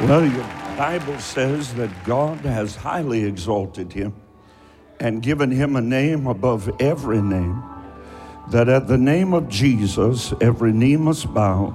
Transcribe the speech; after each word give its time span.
Well, 0.00 0.26
your 0.26 0.44
Bible 0.76 1.18
says 1.18 1.72
that 1.74 1.90
God 2.04 2.38
has 2.40 2.76
highly 2.76 3.24
exalted 3.24 3.94
him 3.94 4.14
and 5.00 5.22
given 5.22 5.50
him 5.50 5.74
a 5.74 5.80
name 5.80 6.26
above 6.26 6.70
every 6.80 7.22
name, 7.22 7.62
that 8.50 8.68
at 8.68 8.88
the 8.88 8.98
name 8.98 9.32
of 9.32 9.48
Jesus, 9.48 10.34
every 10.42 10.72
knee 10.72 10.96
must 10.96 11.32
bow, 11.32 11.74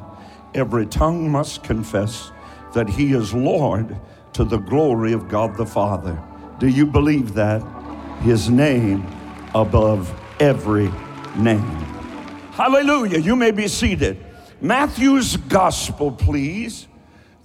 every 0.54 0.86
tongue 0.86 1.32
must 1.32 1.64
confess 1.64 2.32
that 2.76 2.88
he 2.88 3.14
is 3.14 3.34
Lord 3.34 4.00
to 4.34 4.44
the 4.44 4.58
glory 4.58 5.14
of 5.14 5.28
God 5.28 5.58
the 5.58 5.66
Father. 5.66 6.22
Do 6.60 6.68
you 6.68 6.86
believe 6.86 7.34
that? 7.34 7.64
His 8.22 8.52
name 8.52 9.04
above 9.56 10.14
every 10.40 10.92
name. 11.36 11.62
Hallelujah. 12.52 13.18
You 13.18 13.36
may 13.36 13.50
be 13.50 13.68
seated. 13.68 14.24
Matthew's 14.62 15.38
gospel, 15.38 16.12
please 16.12 16.88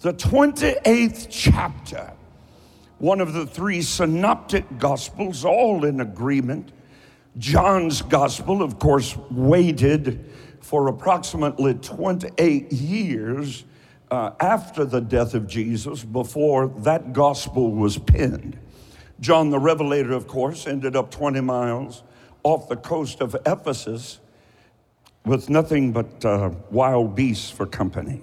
the 0.01 0.13
28th 0.13 1.29
chapter, 1.31 2.13
one 2.99 3.21
of 3.21 3.33
the 3.33 3.47
three 3.47 3.83
synoptic 3.83 4.79
gospels, 4.79 5.45
all 5.45 5.85
in 5.85 6.01
agreement. 6.01 6.73
John's 7.39 8.03
gospel, 8.03 8.63
of 8.63 8.79
course, 8.79 9.17
waited 9.31 10.31
for 10.61 10.89
approximately 10.89 11.75
28 11.75 12.73
years 12.73 13.65
uh, 14.11 14.31
after 14.41 14.85
the 14.85 15.01
death 15.01 15.35
of 15.35 15.47
Jesus 15.47 16.05
before 16.05 16.69
that 16.79 17.13
gospel 17.13 17.73
was 17.73 17.99
penned. 17.99 18.59
John 19.21 19.51
the 19.51 19.59
Revelator, 19.59 20.13
of 20.13 20.27
course, 20.27 20.67
ended 20.67 20.95
up 20.95 21.11
20 21.11 21.41
miles 21.41 22.03
off 22.43 22.69
the 22.69 22.77
coast 22.77 23.21
of 23.21 23.35
Ephesus 23.47 24.21
with 25.25 25.51
nothing 25.51 25.93
but 25.93 26.25
uh, 26.25 26.51
wild 26.71 27.15
beasts 27.15 27.51
for 27.51 27.67
company. 27.67 28.23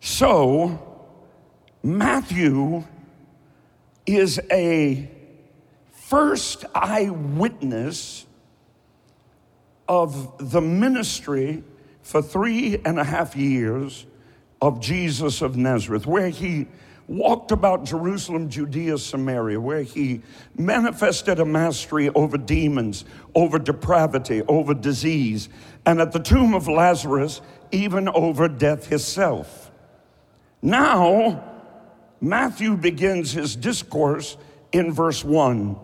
So, 0.00 1.06
Matthew 1.82 2.84
is 4.06 4.40
a 4.50 5.10
first 5.92 6.64
eyewitness 6.74 8.24
of 9.86 10.50
the 10.50 10.62
ministry 10.62 11.62
for 12.02 12.22
three 12.22 12.80
and 12.84 12.98
a 12.98 13.04
half 13.04 13.36
years 13.36 14.06
of 14.62 14.80
Jesus 14.80 15.42
of 15.42 15.56
Nazareth, 15.56 16.06
where 16.06 16.30
he 16.30 16.66
walked 17.06 17.50
about 17.50 17.84
Jerusalem, 17.84 18.48
Judea, 18.48 18.96
Samaria, 18.96 19.60
where 19.60 19.82
he 19.82 20.22
manifested 20.56 21.40
a 21.40 21.44
mastery 21.44 22.08
over 22.10 22.38
demons, 22.38 23.04
over 23.34 23.58
depravity, 23.58 24.42
over 24.48 24.72
disease, 24.72 25.48
and 25.84 26.00
at 26.00 26.12
the 26.12 26.20
tomb 26.20 26.54
of 26.54 26.68
Lazarus, 26.68 27.42
even 27.70 28.08
over 28.08 28.48
death 28.48 28.90
itself. 28.92 29.69
Now, 30.62 31.44
Matthew 32.20 32.76
begins 32.76 33.32
his 33.32 33.56
discourse 33.56 34.36
in 34.72 34.92
verse 34.92 35.24
1. 35.24 35.76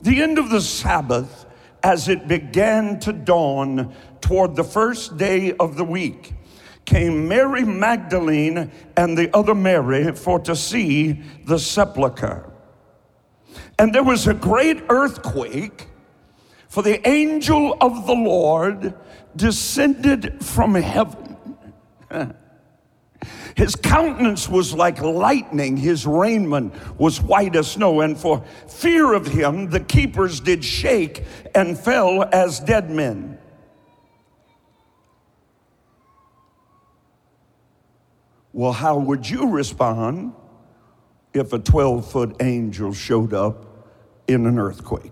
The 0.00 0.22
end 0.22 0.38
of 0.38 0.50
the 0.50 0.60
Sabbath, 0.60 1.46
as 1.82 2.08
it 2.08 2.26
began 2.26 2.98
to 3.00 3.12
dawn 3.12 3.94
toward 4.20 4.56
the 4.56 4.64
first 4.64 5.18
day 5.18 5.52
of 5.52 5.76
the 5.76 5.84
week, 5.84 6.32
came 6.84 7.28
Mary 7.28 7.64
Magdalene 7.64 8.72
and 8.96 9.16
the 9.16 9.34
other 9.36 9.54
Mary 9.54 10.12
for 10.14 10.40
to 10.40 10.56
see 10.56 11.22
the 11.44 11.58
sepulchre. 11.58 12.50
And 13.78 13.94
there 13.94 14.02
was 14.02 14.26
a 14.26 14.34
great 14.34 14.82
earthquake, 14.88 15.88
for 16.68 16.82
the 16.82 17.06
angel 17.06 17.76
of 17.80 18.06
the 18.06 18.14
Lord 18.14 18.94
descended 19.36 20.42
from 20.42 20.74
heaven. 20.74 21.36
His 23.56 23.76
countenance 23.76 24.48
was 24.48 24.72
like 24.72 25.00
lightning, 25.00 25.76
his 25.76 26.06
raiment 26.06 26.74
was 26.98 27.20
white 27.20 27.54
as 27.56 27.70
snow, 27.72 28.00
and 28.00 28.16
for 28.16 28.44
fear 28.68 29.12
of 29.12 29.26
him, 29.26 29.70
the 29.70 29.80
keepers 29.80 30.40
did 30.40 30.64
shake 30.64 31.24
and 31.54 31.78
fell 31.78 32.24
as 32.32 32.60
dead 32.60 32.90
men. 32.90 33.38
Well, 38.52 38.72
how 38.72 38.98
would 38.98 39.28
you 39.28 39.48
respond 39.48 40.34
if 41.32 41.52
a 41.52 41.58
12 41.58 42.10
foot 42.10 42.36
angel 42.40 42.92
showed 42.92 43.32
up 43.32 43.88
in 44.28 44.46
an 44.46 44.58
earthquake? 44.58 45.10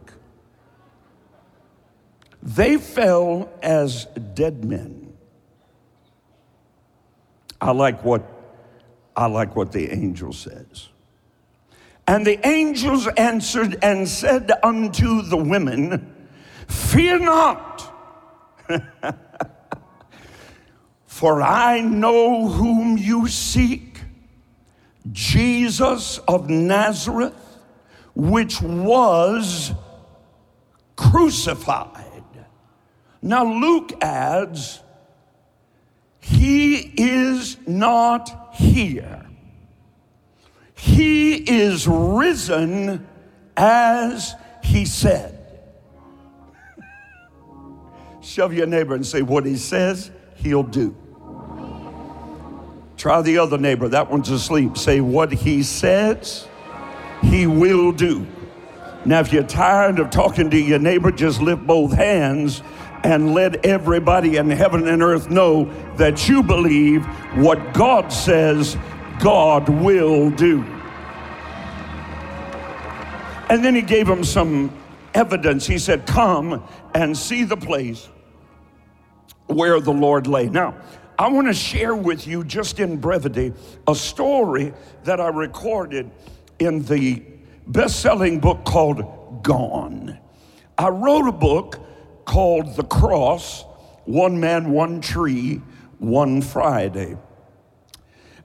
They 2.43 2.77
fell 2.77 3.51
as 3.63 4.07
dead 4.35 4.65
men. 4.65 5.00
I 7.61 7.73
like 7.73 8.05
what 8.05 8.23
I 9.17 9.27
like 9.27 9.57
what 9.57 9.73
the 9.73 9.93
angel 9.93 10.33
says. 10.33 10.89
And 12.07 12.27
the 12.27 12.45
angels 12.47 13.07
answered 13.17 13.79
and 13.83 14.09
said 14.09 14.51
unto 14.63 15.23
the 15.23 15.37
women, 15.37 16.29
Fear 16.67 17.21
not, 17.21 17.93
for 21.07 21.43
I 21.43 21.81
know 21.81 22.49
whom 22.49 22.97
you 22.97 23.29
seek, 23.29 24.01
Jesus 25.13 26.19
of 26.27 26.49
Nazareth, 26.49 27.59
which 28.15 28.61
was 28.63 29.73
crucified. 30.97 32.25
Now, 33.23 33.45
Luke 33.45 33.93
adds, 34.01 34.81
he 36.21 36.77
is 36.97 37.57
not 37.67 38.55
here. 38.55 39.27
He 40.75 41.35
is 41.35 41.87
risen 41.89 43.07
as 43.57 44.35
he 44.63 44.85
said. 44.85 45.39
Shove 48.23 48.53
your 48.53 48.67
neighbor 48.67 48.95
and 48.95 49.07
say, 49.07 49.23
What 49.23 49.47
he 49.47 49.57
says, 49.57 50.11
he'll 50.37 50.63
do. 50.63 50.97
Try 52.97 53.23
the 53.23 53.39
other 53.39 53.57
neighbor, 53.57 53.89
that 53.89 54.11
one's 54.11 54.31
asleep. 54.31 54.77
Say, 54.77 55.01
What 55.01 55.33
he 55.33 55.63
says, 55.63 56.47
he 57.23 57.47
will 57.47 57.93
do. 57.93 58.27
Now, 59.07 59.21
if 59.21 59.33
you're 59.33 59.43
tired 59.43 59.99
of 59.99 60.11
talking 60.11 60.51
to 60.51 60.59
your 60.59 60.79
neighbor, 60.79 61.11
just 61.11 61.41
lift 61.41 61.67
both 61.67 61.95
hands 61.95 62.63
and 63.03 63.33
let 63.33 63.65
everybody 63.65 64.37
in 64.37 64.51
heaven 64.51 64.87
and 64.87 65.03
earth 65.03 65.31
know 65.31 65.65
that 65.97 66.29
you 66.29 66.43
believe 66.43 67.05
what 67.37 67.73
God 67.73 68.13
says 68.13 68.77
God 69.21 69.69
will 69.69 70.31
do. 70.31 70.65
And 73.49 73.65
then 73.65 73.75
he 73.75 73.83
gave 73.83 74.09
him 74.09 74.23
some 74.23 74.77
evidence. 75.15 75.67
He 75.67 75.79
said, 75.79 76.07
Come 76.07 76.63
and 76.95 77.17
see 77.17 77.45
the 77.45 77.57
place 77.57 78.09
where 79.47 79.81
the 79.81 79.93
Lord 79.93 80.27
lay. 80.27 80.49
Now, 80.49 80.77
I 81.19 81.29
want 81.29 81.49
to 81.49 81.55
share 81.55 81.95
with 81.95 82.27
you, 82.27 82.45
just 82.45 82.81
in 82.81 82.97
brevity, 82.99 83.53
a 83.87 83.95
story 83.95 84.73
that 85.05 85.21
I 85.21 85.29
recorded 85.29 86.11
in 86.59 86.83
the 86.85 87.23
best 87.67 88.01
selling 88.01 88.41
book 88.41 88.65
called 88.65 89.43
Gone. 89.43 90.19
I 90.79 90.89
wrote 90.89 91.29
a 91.29 91.33
book 91.33 91.79
called 92.31 92.77
The 92.77 92.85
Cross 92.85 93.65
One 94.05 94.39
Man, 94.39 94.71
One 94.71 95.01
Tree, 95.01 95.61
One 95.99 96.43
Friday. 96.43 97.17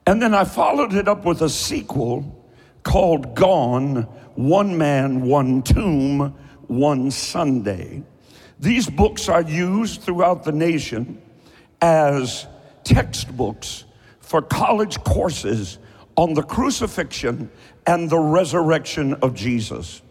And 0.04 0.20
then 0.20 0.34
I 0.34 0.42
followed 0.42 0.92
it 0.92 1.06
up 1.06 1.24
with 1.24 1.40
a 1.40 1.48
sequel 1.48 2.44
called 2.82 3.36
Gone 3.36 4.08
One 4.34 4.76
Man, 4.76 5.20
One 5.20 5.62
Tomb, 5.62 6.34
One 6.66 7.12
Sunday. 7.12 8.02
These 8.58 8.90
books 8.90 9.28
are 9.28 9.42
used 9.42 10.02
throughout 10.02 10.42
the 10.42 10.50
nation 10.50 11.22
as 11.80 12.48
textbooks 12.82 13.84
for 14.18 14.42
college 14.42 14.98
courses 15.04 15.78
on 16.16 16.34
the 16.34 16.42
crucifixion 16.42 17.52
and 17.86 18.10
the 18.10 18.18
resurrection 18.18 19.14
of 19.22 19.34
Jesus. 19.34 20.02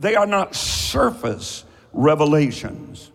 They 0.00 0.16
are 0.16 0.26
not 0.26 0.54
surface 0.54 1.64
revelations 1.94 3.08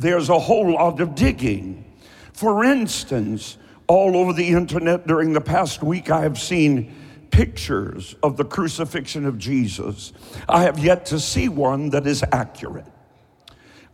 there's 0.00 0.28
a 0.28 0.38
whole 0.38 0.72
lot 0.72 1.00
of 1.00 1.14
digging. 1.14 1.84
For 2.32 2.64
instance, 2.64 3.58
all 3.86 4.16
over 4.16 4.32
the 4.32 4.48
internet 4.48 5.06
during 5.06 5.32
the 5.32 5.40
past 5.40 5.82
week, 5.82 6.10
I 6.10 6.22
have 6.22 6.38
seen 6.38 6.94
pictures 7.30 8.14
of 8.22 8.36
the 8.36 8.44
crucifixion 8.44 9.26
of 9.26 9.38
Jesus. 9.38 10.12
I 10.48 10.62
have 10.62 10.78
yet 10.78 11.06
to 11.06 11.20
see 11.20 11.48
one 11.48 11.90
that 11.90 12.06
is 12.06 12.24
accurate. 12.32 12.86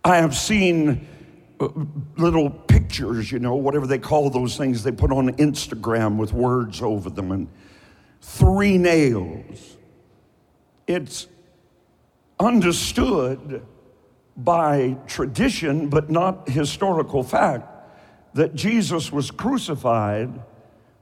I 0.05 0.17
have 0.17 0.37
seen 0.37 1.07
uh, 1.59 1.69
little 2.17 2.51
pictures, 2.51 3.33
you 3.33 3.39
know, 3.39 3.57
whatever 3.57 3.87
they 3.87 3.99
call 3.99 4.31
those 4.31 4.57
things 4.57 4.83
they 4.83 4.93
put 4.93 5.11
on 5.11 5.31
Instagram 5.37 6.17
with 6.17 6.33
words 6.33 6.83
over 6.83 7.11
them 7.11 7.33
and 7.33 7.49
three 8.21 8.79
nails. 8.79 9.77
It's 10.87 11.27
understood 12.39 13.67
by 14.37 14.97
tradition, 15.07 15.89
but 15.89 16.11
not 16.11 16.49
historical 16.49 17.23
fact, 17.23 17.69
that 18.35 18.55
Jesus 18.55 19.11
was 19.11 19.31
crucified 19.31 20.41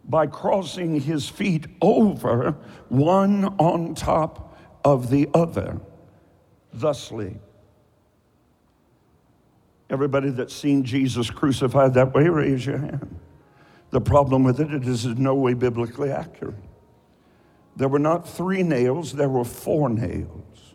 by 0.05 0.27
crossing 0.27 1.01
his 1.01 1.29
feet 1.29 1.67
over 1.81 2.57
one 2.89 3.45
on 3.59 3.95
top 3.95 4.57
of 4.85 5.11
the 5.11 5.29
other, 5.35 5.81
thusly. 6.73 7.37
Everybody 9.91 10.31
that's 10.31 10.55
seen 10.55 10.85
Jesus 10.85 11.31
crucified 11.31 11.95
that 11.95 12.15
way, 12.15 12.29
raise 12.29 12.65
your 12.65 12.79
hand. 12.79 13.21
The 13.91 14.01
problem 14.01 14.45
with 14.45 14.61
it, 14.61 14.85
is 14.87 15.05
in 15.05 15.23
no 15.23 15.35
way 15.35 15.55
biblically 15.55 16.11
accurate. 16.11 16.55
There 17.77 17.89
were 17.89 17.99
not 17.99 18.29
three 18.29 18.63
nails, 18.63 19.13
there 19.13 19.29
were 19.29 19.45
four 19.45 19.89
nails. 19.89 20.75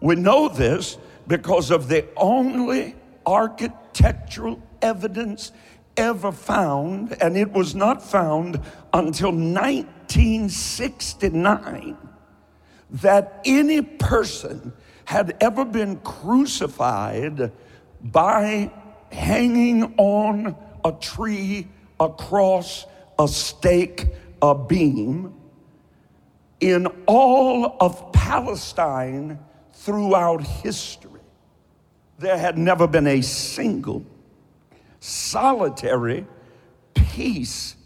We 0.00 0.14
know 0.14 0.48
this 0.48 0.98
because 1.28 1.70
of 1.70 1.88
the 1.88 2.04
only 2.16 2.96
architectural 3.26 4.60
evidence 4.82 5.52
ever 5.96 6.32
found, 6.32 7.16
and 7.22 7.36
it 7.36 7.52
was 7.52 7.74
not 7.74 8.02
found 8.02 8.60
until 8.92 9.30
1969, 9.30 11.96
that 12.90 13.40
any 13.44 13.82
person 13.82 14.72
had 15.04 15.36
ever 15.40 15.64
been 15.64 15.96
crucified 15.98 17.52
by 18.00 18.72
hanging 19.12 19.94
on 19.96 20.56
a 20.84 20.90
tree, 20.92 21.68
a 22.00 22.08
cross, 22.08 22.86
a 23.18 23.28
stake, 23.28 24.06
a 24.40 24.54
beam 24.54 25.34
in 26.60 26.86
all 27.06 27.76
of 27.80 28.12
Palestine 28.12 29.38
throughout 29.72 30.42
history. 30.42 31.17
There 32.18 32.36
had 32.36 32.58
never 32.58 32.86
been 32.86 33.06
a 33.06 33.22
single 33.22 34.04
solitary 35.00 36.26
piece 36.94 37.76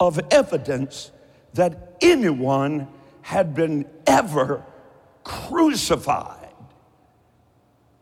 of 0.00 0.20
evidence 0.30 1.12
that 1.54 1.96
anyone 2.00 2.88
had 3.22 3.54
been 3.54 3.86
ever 4.06 4.64
crucified. 5.24 6.52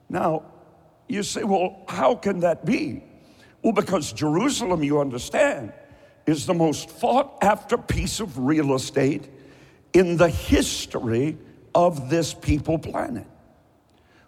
Now, 0.08 0.44
you 1.08 1.22
say, 1.22 1.44
well, 1.44 1.84
how 1.88 2.14
can 2.14 2.40
that 2.40 2.64
be? 2.64 3.02
Well, 3.62 3.72
because 3.72 4.12
Jerusalem, 4.12 4.82
you 4.82 5.00
understand, 5.00 5.72
is 6.26 6.46
the 6.46 6.54
most 6.54 6.88
fought 6.88 7.38
after 7.42 7.76
piece 7.76 8.20
of 8.20 8.38
real 8.38 8.74
estate 8.74 9.28
in 9.92 10.16
the 10.16 10.28
history 10.28 11.36
of 11.74 12.08
this 12.08 12.32
people 12.32 12.78
planet 12.78 13.26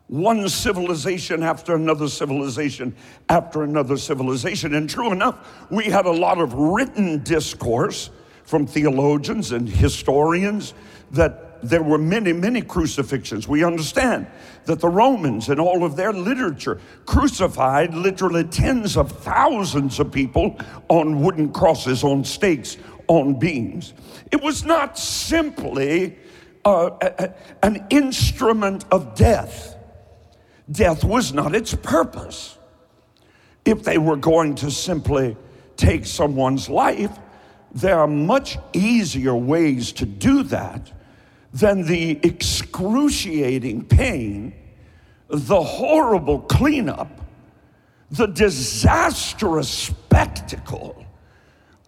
one 0.09 0.49
civilization 0.49 1.43
after 1.43 1.75
another 1.75 2.09
civilization 2.09 2.95
after 3.29 3.63
another 3.63 3.97
civilization. 3.97 4.75
And 4.75 4.89
true 4.89 5.11
enough, 5.11 5.67
we 5.71 5.85
had 5.85 6.07
a 6.07 6.13
lot 6.13 6.39
of 6.39 6.55
written 6.55 7.23
discourse 7.23 8.11
from 8.45 8.67
theologians 8.67 9.51
and 9.51 9.69
historians 9.69 10.75
that 11.11 11.43
there 11.63 11.83
were 11.83 11.99
many, 11.99 12.33
many 12.33 12.63
crucifixions. 12.63 13.49
We 13.49 13.65
understand 13.65 14.27
that 14.67 14.79
the 14.79 14.89
Romans 14.89 15.49
and 15.49 15.59
all 15.59 15.85
of 15.85 15.97
their 15.97 16.13
literature 16.13 16.81
crucified 17.07 17.95
literally 17.95 18.45
tens 18.45 18.97
of 18.97 19.11
thousands 19.11 19.99
of 19.99 20.13
people 20.13 20.57
on 20.89 21.23
wooden 21.23 21.53
crosses, 21.53 22.05
on 22.05 22.25
stakes, 22.25 22.77
on 23.09 23.39
beams. 23.39 23.95
It 24.31 24.43
was 24.43 24.65
not 24.65 24.99
simply 24.99 26.17
uh, 26.65 26.91
a, 27.01 27.25
a, 27.25 27.35
an 27.67 27.87
instrument 27.91 28.85
of 28.93 29.15
death 29.15 29.76
Death 30.71 31.05
was 31.05 31.33
not 31.33 31.55
its 31.55 31.75
purpose. 31.75 32.59
If 33.65 33.83
they 33.83 33.99
were 33.99 34.17
going 34.17 34.55
to 34.57 34.71
simply 34.71 35.37
take 35.77 36.07
someone's 36.07 36.69
life, 36.69 37.17
there 37.73 37.99
are 37.99 38.07
much 38.07 38.59
easier 38.73 39.35
ways 39.35 39.93
to 39.93 40.07
do 40.07 40.43
that 40.45 40.93
than 41.53 41.83
the 41.83 42.19
excruciating 42.23 43.85
pain, 43.85 44.55
the 45.29 45.63
horrible 45.63 46.41
cleanup, 46.41 47.21
the 48.11 48.27
disastrous 48.27 49.69
spectacle 49.69 51.05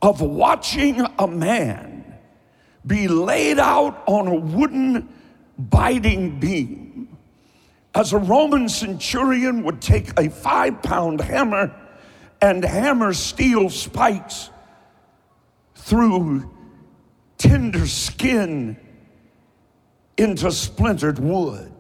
of 0.03 0.21
watching 0.21 1.05
a 1.19 1.27
man 1.27 2.05
be 2.87 3.09
laid 3.09 3.59
out 3.59 4.03
on 4.07 4.27
a 4.27 4.35
wooden 4.35 5.09
biting 5.59 6.39
beam 6.39 7.08
as 7.95 8.13
a 8.13 8.19
Roman 8.19 8.69
centurion 8.69 9.63
would 9.65 9.81
take 9.81 10.19
a 10.19 10.31
five 10.31 10.83
pound 10.83 11.21
hammer 11.21 11.75
and 12.41 12.65
hammer 12.65 13.13
steel 13.13 13.71
spikes 13.71 14.51
through 15.75 16.51
tender 17.39 17.87
skin 17.87 18.77
into 20.17 20.51
splintered 20.51 21.19
wood. 21.19 21.73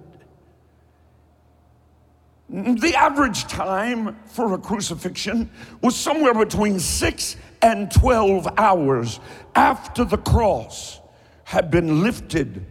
The 2.49 2.94
average 2.96 3.44
time 3.44 4.16
for 4.25 4.54
a 4.54 4.58
crucifixion 4.58 5.50
was 5.82 5.94
somewhere 5.94 6.32
between 6.32 6.81
six 6.81 7.37
and 7.61 7.90
12 7.90 8.49
hours 8.56 9.20
after 9.54 10.04
the 10.04 10.16
cross 10.16 11.00
had 11.44 11.70
been 11.70 12.02
lifted 12.02 12.64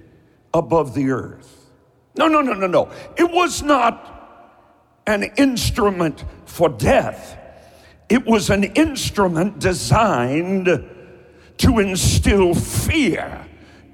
above 0.52 0.96
the 0.96 1.12
earth. 1.12 1.57
No, 2.18 2.28
no, 2.28 2.42
no, 2.42 2.54
no, 2.54 2.68
no. 2.68 2.92
It 3.16 3.32
was 3.32 3.62
not 3.62 4.14
an 5.06 5.24
instrument 5.38 6.26
for 6.46 6.70
death, 6.70 7.38
it 8.10 8.26
was 8.26 8.50
an 8.50 8.64
instrument 8.64 9.60
designed 9.60 10.66
to 11.58 11.80
instill 11.80 12.54
fear 12.54 13.46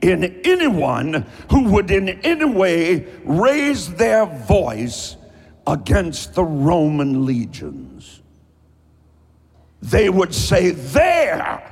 in 0.02 0.42
anyone 0.44 1.26
who 1.50 1.64
would 1.72 1.90
in 1.90 2.10
any 2.10 2.46
way 2.46 3.08
raise 3.24 3.94
their 3.94 4.26
voice 4.26 5.16
against 5.66 6.36
the 6.36 6.44
Roman 6.44 7.26
legions. 7.26 8.22
They 9.82 10.10
would 10.10 10.34
say, 10.34 10.72
There! 10.72 11.70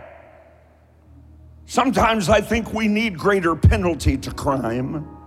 Sometimes 1.66 2.30
I 2.30 2.42
think 2.42 2.74
we 2.74 2.88
need 2.88 3.18
greater 3.18 3.56
penalty 3.56 4.18
to 4.18 4.32
crime 4.32 5.21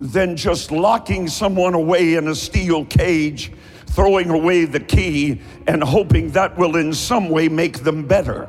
than 0.00 0.36
just 0.36 0.72
locking 0.72 1.28
someone 1.28 1.74
away 1.74 2.14
in 2.14 2.26
a 2.28 2.34
steel 2.34 2.84
cage, 2.86 3.52
throwing 3.86 4.30
away 4.30 4.64
the 4.64 4.80
key, 4.80 5.40
and 5.66 5.82
hoping 5.82 6.30
that 6.30 6.56
will 6.56 6.76
in 6.76 6.92
some 6.92 7.28
way 7.28 7.48
make 7.48 7.80
them 7.80 8.06
better. 8.06 8.48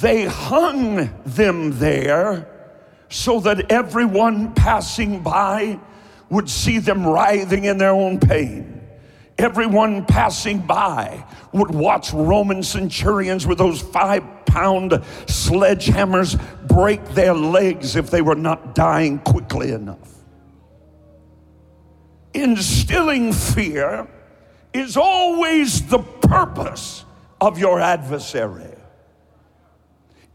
They 0.00 0.24
hung 0.24 1.10
them 1.24 1.78
there 1.78 2.48
so 3.08 3.40
that 3.40 3.70
everyone 3.70 4.52
passing 4.54 5.22
by 5.22 5.78
would 6.28 6.48
see 6.48 6.78
them 6.78 7.06
writhing 7.06 7.64
in 7.64 7.78
their 7.78 7.92
own 7.92 8.18
pain. 8.18 8.71
Everyone 9.42 10.04
passing 10.04 10.60
by 10.60 11.24
would 11.52 11.72
watch 11.72 12.12
Roman 12.12 12.62
centurions 12.62 13.44
with 13.44 13.58
those 13.58 13.80
five 13.82 14.22
pound 14.46 14.92
sledgehammers 15.26 16.40
break 16.68 17.04
their 17.08 17.34
legs 17.34 17.96
if 17.96 18.08
they 18.08 18.22
were 18.22 18.36
not 18.36 18.76
dying 18.76 19.18
quickly 19.18 19.72
enough. 19.72 19.98
Instilling 22.32 23.32
fear 23.32 24.06
is 24.72 24.96
always 24.96 25.88
the 25.88 25.98
purpose 25.98 27.04
of 27.40 27.58
your 27.58 27.80
adversary. 27.80 28.76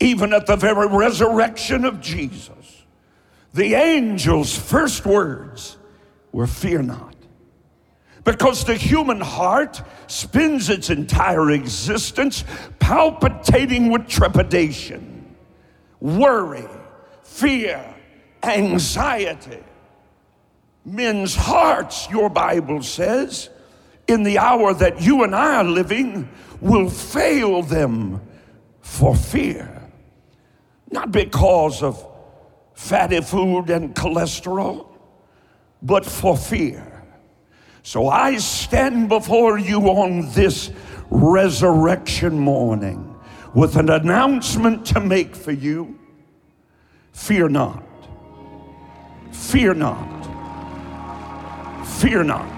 Even 0.01 0.33
at 0.33 0.47
the 0.47 0.57
very 0.57 0.85
resurrection 0.85 1.85
of 1.85 2.01
Jesus, 2.01 2.83
the 3.53 3.73
angel's 3.73 4.53
first 4.55 5.05
words 5.05 5.77
were, 6.33 6.45
Fear 6.45 6.81
not. 6.83 7.16
Because 8.27 8.65
the 8.65 8.75
human 8.75 9.21
heart 9.21 9.81
spends 10.07 10.69
its 10.69 10.89
entire 10.89 11.51
existence 11.51 12.43
palpitating 12.77 13.89
with 13.89 14.05
trepidation, 14.09 15.33
worry, 16.01 16.67
fear, 17.23 17.95
anxiety. 18.43 19.63
Men's 20.83 21.35
hearts, 21.35 22.09
your 22.09 22.29
Bible 22.29 22.83
says, 22.83 23.49
in 24.09 24.23
the 24.23 24.39
hour 24.39 24.73
that 24.73 25.01
you 25.01 25.23
and 25.23 25.33
I 25.33 25.59
are 25.59 25.63
living, 25.63 26.27
will 26.59 26.89
fail 26.89 27.61
them 27.61 28.19
for 28.81 29.15
fear. 29.15 29.89
Not 30.91 31.13
because 31.13 31.81
of 31.81 32.05
fatty 32.73 33.21
food 33.21 33.69
and 33.69 33.95
cholesterol, 33.95 34.89
but 35.81 36.05
for 36.05 36.35
fear. 36.35 36.86
So 37.87 38.09
I 38.09 38.35
stand 38.35 39.07
before 39.07 39.57
you 39.57 39.79
on 39.83 40.29
this 40.33 40.71
resurrection 41.09 42.37
morning 42.37 43.15
with 43.53 43.77
an 43.77 43.89
announcement 43.89 44.85
to 44.87 44.99
make 44.99 45.33
for 45.33 45.53
you. 45.53 45.97
Fear 47.13 47.47
not. 47.47 47.85
Fear 49.31 49.75
not. 49.75 50.25
Fear 51.87 52.25
not. 52.25 52.51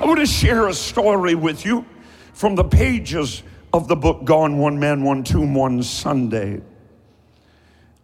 I 0.00 0.04
want 0.04 0.18
to 0.18 0.26
share 0.26 0.66
a 0.66 0.74
story 0.74 1.36
with 1.36 1.64
you 1.64 1.86
from 2.32 2.56
the 2.56 2.64
pages 2.64 3.44
of 3.72 3.86
the 3.86 3.94
book 3.94 4.24
Gone 4.24 4.58
One 4.58 4.80
Man, 4.80 5.04
One 5.04 5.22
Tomb, 5.22 5.54
One 5.54 5.84
Sunday. 5.84 6.60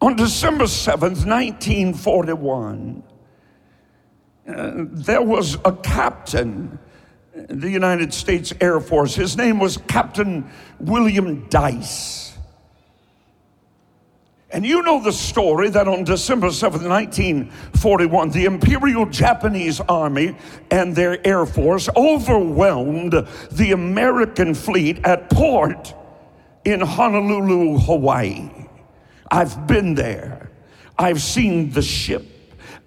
On 0.01 0.15
December 0.15 0.67
7th, 0.67 1.27
1941, 1.27 3.03
uh, 4.49 4.87
there 4.89 5.23
was 5.23 5.59
a 5.65 5.73
captain 5.73 6.79
in 7.49 7.61
the 7.61 7.71
United 7.71 8.13
States 8.15 8.53
Air 8.61 8.81
Force. 8.81 9.15
His 9.15 9.37
name 9.37 9.59
was 9.59 9.77
Captain 9.77 10.51
William 10.81 11.49
Dyess. 11.49 12.33
And 14.51 14.65
you 14.65 14.83
know 14.83 15.03
the 15.03 15.13
story 15.13 15.69
that 15.71 15.87
on 15.87 16.05
December 16.05 16.47
7th, 16.47 16.89
1941, 16.89 18.31
the 18.31 18.47
Imperial 18.47 19.05
Japanese 19.05 19.79
Army 19.81 20.35
and 20.71 20.97
their 20.97 21.25
Air 21.27 21.45
Force 21.45 21.91
overwhelmed 21.95 23.13
the 23.53 23.73
American 23.73 24.55
fleet 24.55 25.05
at 25.05 25.29
port 25.29 25.95
in 26.65 26.81
Honolulu, 26.81 27.79
Hawaii. 27.81 28.51
I've 29.31 29.67
been 29.67 29.95
there. 29.95 30.51
I've 30.99 31.21
seen 31.21 31.71
the 31.71 31.83
ship 31.83 32.38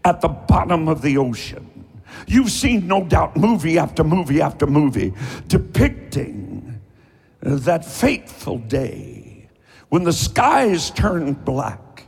at 0.04 0.22
the 0.22 0.28
bottom 0.28 0.88
of 0.88 1.02
the 1.02 1.18
ocean. 1.18 1.86
You've 2.28 2.52
seen, 2.52 2.88
no 2.88 3.04
doubt, 3.04 3.38
movie 3.38 3.78
after 3.78 4.04
movie 4.04 4.42
after 4.42 4.68
movie 4.68 5.14
depicting 5.48 6.82
that 7.42 7.86
fateful 7.86 8.60
day 8.60 9.50
when 9.90 10.04
the 10.04 10.14
skies 10.14 10.92
turned 10.92 11.44
black 11.44 12.08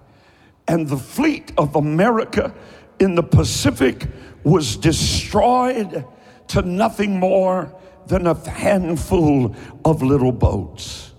and 0.68 0.88
the 0.88 0.98
fleet 0.98 1.52
of 1.58 1.76
America 1.76 2.54
in 3.00 3.16
the 3.16 3.24
Pacific 3.24 4.08
was 4.44 4.78
destroyed 4.78 6.06
to 6.48 6.62
nothing 6.62 7.20
more 7.20 7.74
than 8.08 8.28
a 8.28 8.50
handful 8.50 9.56
of 9.86 10.04
little 10.04 10.32
boats. 10.32 11.13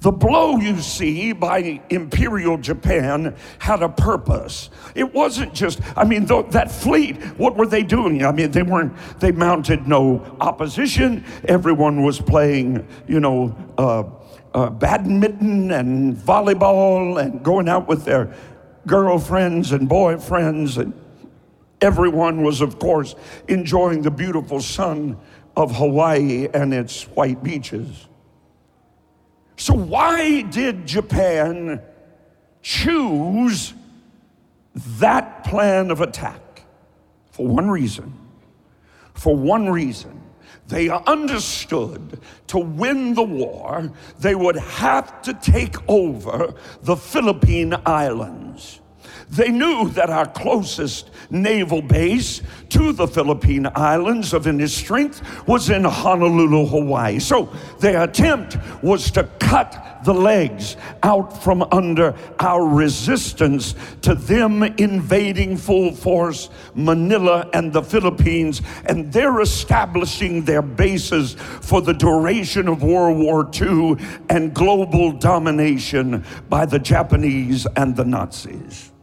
The 0.00 0.12
blow 0.12 0.56
you 0.56 0.80
see 0.80 1.32
by 1.32 1.80
Imperial 1.90 2.58
Japan 2.58 3.36
had 3.58 3.82
a 3.82 3.88
purpose. 3.88 4.70
It 4.94 5.12
wasn't 5.14 5.54
just, 5.54 5.80
I 5.96 6.04
mean, 6.04 6.26
th- 6.26 6.50
that 6.50 6.70
fleet, 6.70 7.16
what 7.38 7.56
were 7.56 7.66
they 7.66 7.82
doing? 7.82 8.24
I 8.24 8.32
mean, 8.32 8.50
they 8.50 8.62
weren't, 8.62 8.94
they 9.20 9.32
mounted 9.32 9.86
no 9.86 10.36
opposition. 10.40 11.24
Everyone 11.44 12.02
was 12.02 12.20
playing, 12.20 12.86
you 13.08 13.20
know, 13.20 13.56
uh, 13.78 14.04
uh, 14.54 14.70
badminton 14.70 15.70
and 15.70 16.16
volleyball 16.16 17.20
and 17.20 17.42
going 17.42 17.68
out 17.68 17.88
with 17.88 18.04
their 18.04 18.34
girlfriends 18.86 19.72
and 19.72 19.88
boyfriends. 19.88 20.78
And 20.78 20.92
everyone 21.80 22.42
was, 22.42 22.60
of 22.60 22.78
course, 22.78 23.14
enjoying 23.48 24.02
the 24.02 24.10
beautiful 24.10 24.60
sun 24.60 25.18
of 25.56 25.76
Hawaii 25.76 26.48
and 26.52 26.72
its 26.72 27.04
white 27.08 27.42
beaches. 27.42 28.08
So, 29.56 29.74
why 29.74 30.42
did 30.42 30.86
Japan 30.86 31.80
choose 32.62 33.74
that 34.74 35.44
plan 35.44 35.90
of 35.90 36.00
attack? 36.00 36.64
For 37.30 37.46
one 37.46 37.70
reason. 37.70 38.12
For 39.14 39.36
one 39.36 39.70
reason 39.70 40.20
they 40.68 40.88
understood 40.88 42.20
to 42.46 42.58
win 42.58 43.14
the 43.14 43.22
war, 43.22 43.92
they 44.18 44.34
would 44.34 44.56
have 44.56 45.20
to 45.22 45.34
take 45.34 45.76
over 45.88 46.54
the 46.82 46.96
Philippine 46.96 47.74
Islands. 47.84 48.80
They 49.30 49.50
knew 49.50 49.88
that 49.90 50.10
our 50.10 50.26
closest 50.26 51.10
naval 51.30 51.82
base 51.82 52.42
to 52.70 52.92
the 52.92 53.06
Philippine 53.06 53.68
Islands 53.74 54.32
of 54.32 54.46
any 54.46 54.66
strength 54.66 55.22
was 55.46 55.70
in 55.70 55.84
Honolulu, 55.84 56.66
Hawaii. 56.66 57.18
So 57.18 57.52
their 57.80 58.02
attempt 58.02 58.56
was 58.82 59.10
to 59.12 59.24
cut 59.38 60.00
the 60.04 60.14
legs 60.14 60.76
out 61.02 61.42
from 61.42 61.62
under 61.72 62.14
our 62.38 62.66
resistance 62.66 63.74
to 64.02 64.14
them 64.14 64.62
invading 64.62 65.56
full 65.56 65.92
force 65.92 66.50
Manila 66.74 67.48
and 67.52 67.72
the 67.72 67.82
Philippines, 67.82 68.60
and 68.86 69.12
they're 69.12 69.40
establishing 69.40 70.44
their 70.44 70.62
bases 70.62 71.34
for 71.34 71.80
the 71.80 71.94
duration 71.94 72.68
of 72.68 72.82
World 72.82 73.18
War 73.18 73.48
II 73.54 73.96
and 74.28 74.54
global 74.54 75.12
domination 75.12 76.24
by 76.48 76.66
the 76.66 76.78
Japanese 76.78 77.66
and 77.76 77.96
the 77.96 78.04
Nazis. 78.04 78.93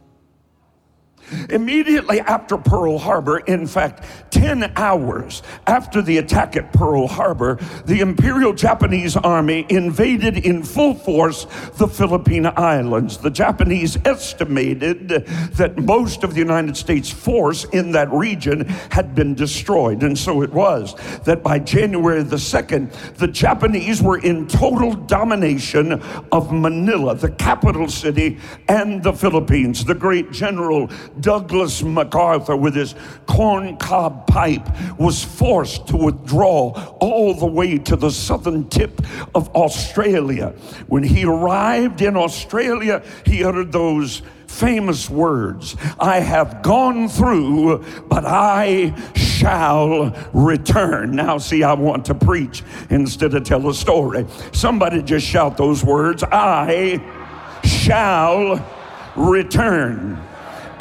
Immediately 1.50 2.20
after 2.20 2.56
Pearl 2.56 2.98
Harbor, 2.98 3.38
in 3.38 3.66
fact, 3.66 4.04
10 4.30 4.72
hours 4.76 5.42
after 5.66 6.02
the 6.02 6.18
attack 6.18 6.56
at 6.56 6.72
Pearl 6.72 7.06
Harbor, 7.06 7.58
the 7.84 8.00
Imperial 8.00 8.52
Japanese 8.52 9.16
Army 9.16 9.66
invaded 9.68 10.38
in 10.38 10.62
full 10.62 10.94
force 10.94 11.46
the 11.76 11.86
Philippine 11.86 12.46
Islands. 12.56 13.18
The 13.18 13.30
Japanese 13.30 13.96
estimated 14.04 15.08
that 15.08 15.78
most 15.78 16.24
of 16.24 16.34
the 16.34 16.40
United 16.40 16.76
States 16.76 17.10
force 17.10 17.64
in 17.64 17.92
that 17.92 18.10
region 18.12 18.66
had 18.90 19.14
been 19.14 19.34
destroyed. 19.34 20.02
And 20.02 20.18
so 20.18 20.42
it 20.42 20.52
was 20.52 20.94
that 21.24 21.42
by 21.42 21.58
January 21.58 22.22
the 22.22 22.36
2nd, 22.36 23.16
the 23.16 23.28
Japanese 23.28 24.02
were 24.02 24.18
in 24.18 24.46
total 24.46 24.94
domination 24.94 25.92
of 26.32 26.52
Manila, 26.52 27.14
the 27.14 27.30
capital 27.30 27.88
city, 27.88 28.38
and 28.68 29.02
the 29.02 29.12
Philippines. 29.12 29.84
The 29.84 29.94
great 29.94 30.32
general 30.32 30.90
Douglas 31.22 31.82
MacArthur, 31.82 32.56
with 32.56 32.74
his 32.74 32.94
corncob 33.26 34.26
pipe, 34.26 34.68
was 34.98 35.24
forced 35.24 35.86
to 35.88 35.96
withdraw 35.96 36.72
all 37.00 37.34
the 37.34 37.46
way 37.46 37.78
to 37.78 37.96
the 37.96 38.10
southern 38.10 38.68
tip 38.68 39.00
of 39.34 39.48
Australia. 39.54 40.48
When 40.88 41.02
he 41.02 41.24
arrived 41.24 42.02
in 42.02 42.16
Australia, 42.16 43.02
he 43.24 43.42
uttered 43.42 43.72
those 43.72 44.20
famous 44.46 45.08
words 45.08 45.76
I 45.98 46.20
have 46.20 46.62
gone 46.62 47.08
through, 47.08 47.84
but 48.08 48.24
I 48.26 48.94
shall 49.14 50.14
return. 50.32 51.12
Now, 51.12 51.38
see, 51.38 51.62
I 51.62 51.72
want 51.72 52.04
to 52.06 52.14
preach 52.14 52.62
instead 52.90 53.34
of 53.34 53.44
tell 53.44 53.68
a 53.68 53.74
story. 53.74 54.26
Somebody 54.52 55.02
just 55.02 55.26
shout 55.26 55.56
those 55.56 55.82
words 55.82 56.22
I 56.30 57.00
shall 57.64 58.64
return. 59.16 60.22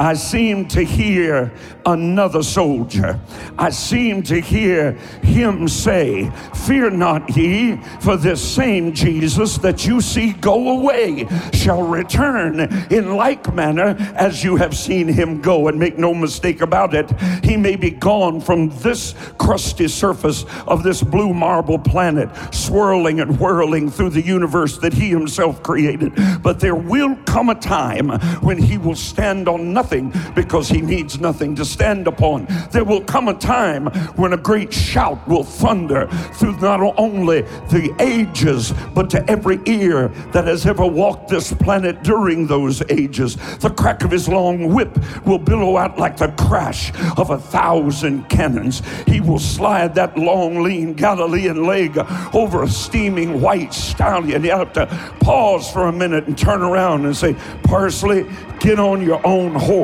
I 0.02 0.16
seem 0.16 0.68
to 0.70 0.84
hear 0.84 1.54
another 1.86 2.42
soldier. 2.42 3.20
I 3.60 3.70
seem 3.70 4.24
to 4.24 4.42
hear 4.42 4.94
him 5.22 5.68
say, 5.68 6.32
Fear 6.66 6.90
not 6.92 7.38
ye, 7.38 7.78
for 8.00 8.18
this 8.18 8.42
same 8.42 8.94
Jesus 8.94 9.60
that 9.60 9.86
you 9.86 10.02
see 10.02 10.34
go 10.34 10.80
away 10.80 11.28
shall 11.54 11.84
return 11.84 12.62
in 12.92 13.16
like 13.16 13.54
manner 13.54 13.96
as 14.16 14.44
you 14.44 14.56
have 14.56 14.76
seen 14.76 15.08
him 15.08 15.40
go. 15.40 15.68
And 15.68 15.78
make 15.78 16.00
no 16.00 16.16
mistake 16.16 16.62
about 16.62 16.96
it, 16.96 17.12
he 17.44 17.56
may 17.56 17.76
be 17.76 17.92
gone 17.92 18.42
from 18.42 18.70
this 18.80 19.14
crusty 19.38 19.88
surface 19.88 20.46
of 20.66 20.82
this 20.82 21.04
blue 21.04 21.32
marble 21.32 21.78
planet, 21.78 22.28
swirling 22.52 23.20
and 23.20 23.40
whirling 23.40 23.92
through 23.92 24.10
the 24.10 24.26
universe 24.26 24.80
that 24.80 24.94
he 24.94 25.10
himself 25.10 25.62
created. 25.62 26.14
But 26.42 26.60
there 26.60 26.74
will 26.74 27.16
come 27.28 27.50
a 27.50 27.56
time 27.56 28.10
when 28.42 28.58
he 28.58 28.80
will 28.80 28.96
stand 28.96 29.48
on 29.48 29.72
nothing 29.72 29.91
nothing 29.92 30.34
because 30.34 30.70
he 30.70 30.82
needs 30.82 31.20
nothing 31.20 31.56
to 31.56 31.66
stand 31.66 32.08
upon. 32.08 32.48
There 32.72 32.84
will 32.84 33.02
come 33.02 33.28
a 33.28 33.34
time 33.34 33.88
when 34.16 34.34
a 34.34 34.38
great 34.38 34.74
shout 34.74 35.28
will 35.28 35.44
thunder 35.44 36.08
through 36.34 36.60
not 36.60 36.82
only 36.98 37.42
the 37.42 37.94
ages, 38.00 38.74
but 38.94 39.10
to 39.10 39.30
every 39.30 39.60
ear 39.66 40.08
that 40.32 40.46
has 40.46 40.66
ever 40.66 40.86
walked 40.86 41.30
this 41.30 41.54
planet 41.54 42.04
during 42.04 42.48
those 42.48 42.82
ages. 42.90 43.36
The 43.58 43.70
crack 43.70 44.04
of 44.04 44.12
his 44.12 44.28
long 44.28 44.74
whip 44.74 44.98
will 45.26 45.40
billow 45.40 45.78
out 45.78 45.98
like 45.98 46.18
the 46.18 46.30
crash 46.30 46.92
of 47.18 47.30
a 47.30 47.38
thousand 47.38 48.30
cannons. 48.30 48.82
He 49.08 49.20
will 49.20 49.40
slide 49.40 49.96
that 49.96 50.18
long, 50.18 50.64
lean 50.64 50.94
Galilean 50.94 51.66
leg 51.66 51.98
over 52.34 52.64
a 52.64 52.68
steaming 52.68 53.42
white 53.42 53.74
stallion. 53.74 54.44
You 54.44 54.52
have 54.52 54.74
to 54.74 54.86
pause 55.20 55.70
for 55.70 55.88
a 55.88 55.92
minute 55.92 56.28
and 56.28 56.38
turn 56.38 56.62
around 56.62 57.06
and 57.06 57.16
say, 57.16 57.36
Parsley, 57.64 58.26
get 58.60 58.80
on 58.80 59.02
your 59.02 59.26
own 59.26 59.56
horse 59.56 59.81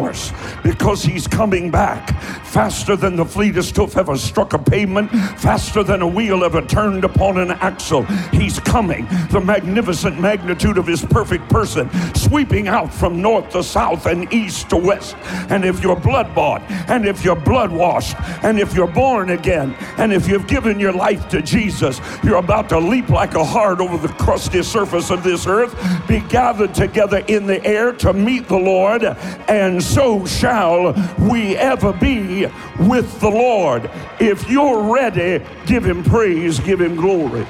because 0.63 1.03
he's 1.03 1.27
coming 1.27 1.71
back 1.71 2.21
faster 2.45 2.95
than 2.95 3.15
the 3.15 3.25
fleetest 3.25 3.75
hoof 3.75 3.97
ever 3.97 4.17
struck 4.17 4.53
a 4.53 4.59
pavement, 4.59 5.09
faster 5.39 5.83
than 5.83 6.01
a 6.01 6.07
wheel 6.07 6.43
ever 6.43 6.61
turned 6.61 7.03
upon 7.03 7.37
an 7.37 7.51
axle. 7.51 8.03
He's 8.31 8.59
coming. 8.59 9.05
The 9.31 9.41
magnificent 9.41 10.19
magnitude 10.19 10.77
of 10.77 10.87
his 10.87 11.03
perfect 11.05 11.49
person 11.49 11.89
sweeping 12.15 12.67
out 12.67 12.93
from 12.93 13.21
north 13.21 13.49
to 13.51 13.63
south 13.63 14.05
and 14.05 14.31
east 14.33 14.69
to 14.69 14.77
west. 14.77 15.15
And 15.49 15.65
if 15.65 15.81
you're 15.83 15.95
blood 15.95 16.33
bought, 16.33 16.61
and 16.89 17.05
if 17.05 17.23
you're 17.23 17.35
blood 17.35 17.71
washed, 17.71 18.15
and 18.43 18.59
if 18.59 18.73
you're 18.73 18.87
born 18.87 19.29
again, 19.31 19.75
and 19.97 20.13
if 20.13 20.27
you've 20.27 20.47
given 20.47 20.79
your 20.79 20.93
life 20.93 21.27
to 21.29 21.41
Jesus, 21.41 21.99
you're 22.23 22.37
about 22.37 22.69
to 22.69 22.79
leap 22.79 23.09
like 23.09 23.35
a 23.35 23.43
hart 23.43 23.79
over 23.79 23.97
the 23.97 24.13
crusty 24.13 24.63
surface 24.63 25.11
of 25.11 25.23
this 25.23 25.47
earth, 25.47 25.75
be 26.07 26.19
gathered 26.21 26.73
together 26.73 27.23
in 27.27 27.45
the 27.45 27.63
air 27.65 27.91
to 27.93 28.13
meet 28.13 28.47
the 28.47 28.57
Lord 28.57 29.03
and 29.03 29.76
and 29.77 29.85
so 29.85 30.25
shall 30.25 30.93
we 31.19 31.55
ever 31.55 31.93
be 31.93 32.47
with 32.79 33.19
the 33.19 33.29
Lord. 33.29 33.91
If 34.19 34.49
you're 34.49 34.91
ready, 34.91 35.45
give 35.67 35.85
him 35.85 36.03
praise, 36.03 36.59
give 36.59 36.81
him 36.81 36.95
glory. 36.95 37.45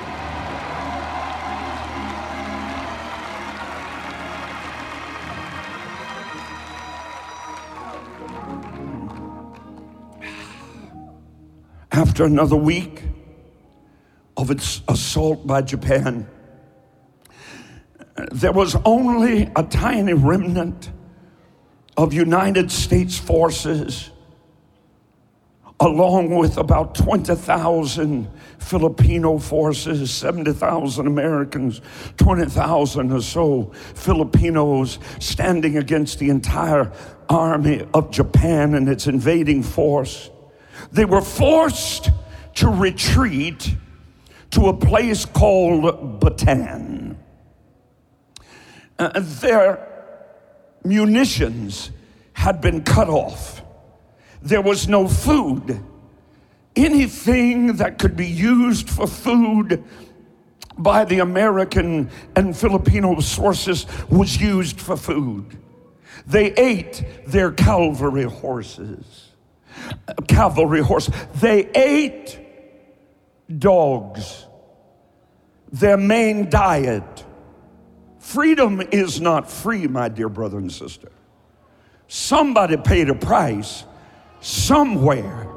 After 11.94 12.26
another 12.26 12.58
week 12.58 13.04
of 14.36 14.52
its 14.52 14.82
assault 14.90 15.48
by 15.48 15.62
Japan, 15.62 16.28
there 18.34 18.52
was 18.52 18.76
only 18.84 19.50
a 19.56 19.64
tiny 19.64 20.12
remnant 20.12 20.92
of 21.98 22.14
United 22.14 22.72
States 22.72 23.18
forces, 23.18 24.12
along 25.80 26.36
with 26.36 26.58
about 26.58 26.94
20,000 26.94 28.30
Filipino 28.60 29.40
forces, 29.40 30.12
70,000 30.12 31.08
Americans, 31.08 31.82
20,000 32.18 33.12
or 33.12 33.22
so 33.22 33.72
Filipinos 33.96 35.00
standing 35.20 35.78
against 35.78 36.20
the 36.20 36.30
entire 36.30 36.92
army 37.30 37.86
of 37.96 38.12
Japan 38.12 38.76
and 38.76 38.88
its 38.88 39.08
invading 39.08 39.64
force. 39.64 40.30
They 40.92 41.06
were 41.06 41.22
forced 41.22 42.12
to 42.56 42.70
retreat 42.70 43.76
to 44.52 44.68
a 44.68 44.74
place 44.74 45.26
called 45.26 46.20
Bataan. 46.20 47.18
Uh, 49.00 49.12
their 49.16 49.97
munitions 50.88 51.92
had 52.34 52.62
been 52.62 52.84
cut 52.84 53.10
off. 53.10 53.62
There 54.42 54.62
was 54.62 54.88
no 54.88 55.08
food. 55.08 55.84
Anything 56.76 57.78
that 57.78 57.98
could 57.98 58.16
be 58.16 58.28
used 58.28 58.90
for 58.90 59.08
food 59.08 59.84
by 60.78 61.06
the 61.06 61.20
American 61.20 62.10
and 62.36 62.56
Filipino 62.56 63.20
sources 63.20 63.88
was 64.10 64.40
used 64.40 64.80
for 64.80 64.96
food. 64.96 65.58
They 66.28 66.54
ate 66.54 67.04
their 67.26 67.52
cavalry 67.52 68.24
horses. 68.24 69.32
Cavalry 70.28 70.82
horse. 70.82 71.10
They 71.36 71.70
ate 71.74 72.40
dogs. 73.58 74.46
Their 75.72 75.98
main 75.98 76.50
diet 76.50 77.26
Freedom 78.28 78.82
is 78.92 79.22
not 79.22 79.50
free, 79.50 79.88
my 79.88 80.10
dear 80.10 80.28
brother 80.28 80.58
and 80.58 80.70
sister. 80.70 81.10
Somebody 82.10 82.76
paid 82.76 83.10
a 83.10 83.16
price 83.16 83.86
somewhere 84.42 85.48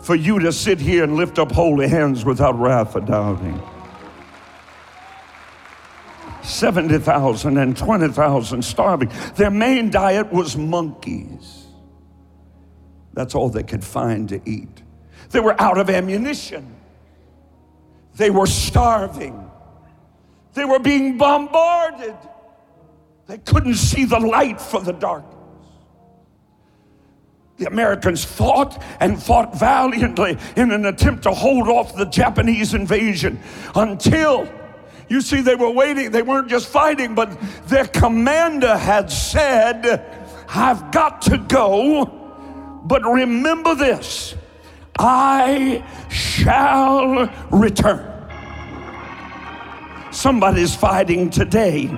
for 0.00 0.14
you 0.14 0.38
to 0.38 0.50
sit 0.50 0.80
here 0.80 1.04
and 1.04 1.16
lift 1.16 1.38
up 1.38 1.52
holy 1.52 1.86
hands 1.86 2.24
without 2.24 2.58
wrath 2.58 2.96
or 2.96 3.00
doubting. 3.02 3.60
70,000 6.42 7.58
and 7.58 7.76
20,000 7.76 8.64
starving. 8.64 9.12
Their 9.34 9.50
main 9.50 9.90
diet 9.90 10.32
was 10.32 10.56
monkeys. 10.56 11.66
That's 13.12 13.34
all 13.34 13.50
they 13.50 13.64
could 13.64 13.84
find 13.84 14.30
to 14.30 14.40
eat. 14.48 14.82
They 15.28 15.40
were 15.40 15.60
out 15.60 15.76
of 15.76 15.90
ammunition. 15.90 16.74
They 18.16 18.30
were 18.30 18.46
starving. 18.46 19.43
They 20.54 20.64
were 20.64 20.78
being 20.78 21.18
bombarded. 21.18 22.16
They 23.26 23.38
couldn't 23.38 23.74
see 23.74 24.04
the 24.04 24.20
light 24.20 24.60
for 24.60 24.80
the 24.80 24.92
darkness. 24.92 25.34
The 27.56 27.66
Americans 27.66 28.24
fought 28.24 28.82
and 29.00 29.22
fought 29.22 29.58
valiantly 29.58 30.38
in 30.56 30.72
an 30.72 30.86
attempt 30.86 31.22
to 31.24 31.30
hold 31.30 31.68
off 31.68 31.94
the 31.94 32.04
Japanese 32.04 32.74
invasion 32.74 33.40
until, 33.74 34.48
you 35.08 35.20
see, 35.20 35.40
they 35.40 35.54
were 35.54 35.70
waiting. 35.70 36.10
They 36.10 36.22
weren't 36.22 36.48
just 36.48 36.66
fighting, 36.66 37.14
but 37.14 37.36
their 37.66 37.86
commander 37.86 38.76
had 38.76 39.10
said, 39.10 40.04
I've 40.48 40.90
got 40.90 41.22
to 41.22 41.38
go, 41.38 42.80
but 42.84 43.02
remember 43.04 43.74
this 43.74 44.34
I 44.98 45.84
shall 46.10 47.30
return. 47.50 48.13
Somebody's 50.14 50.74
fighting 50.76 51.28
today. 51.28 51.90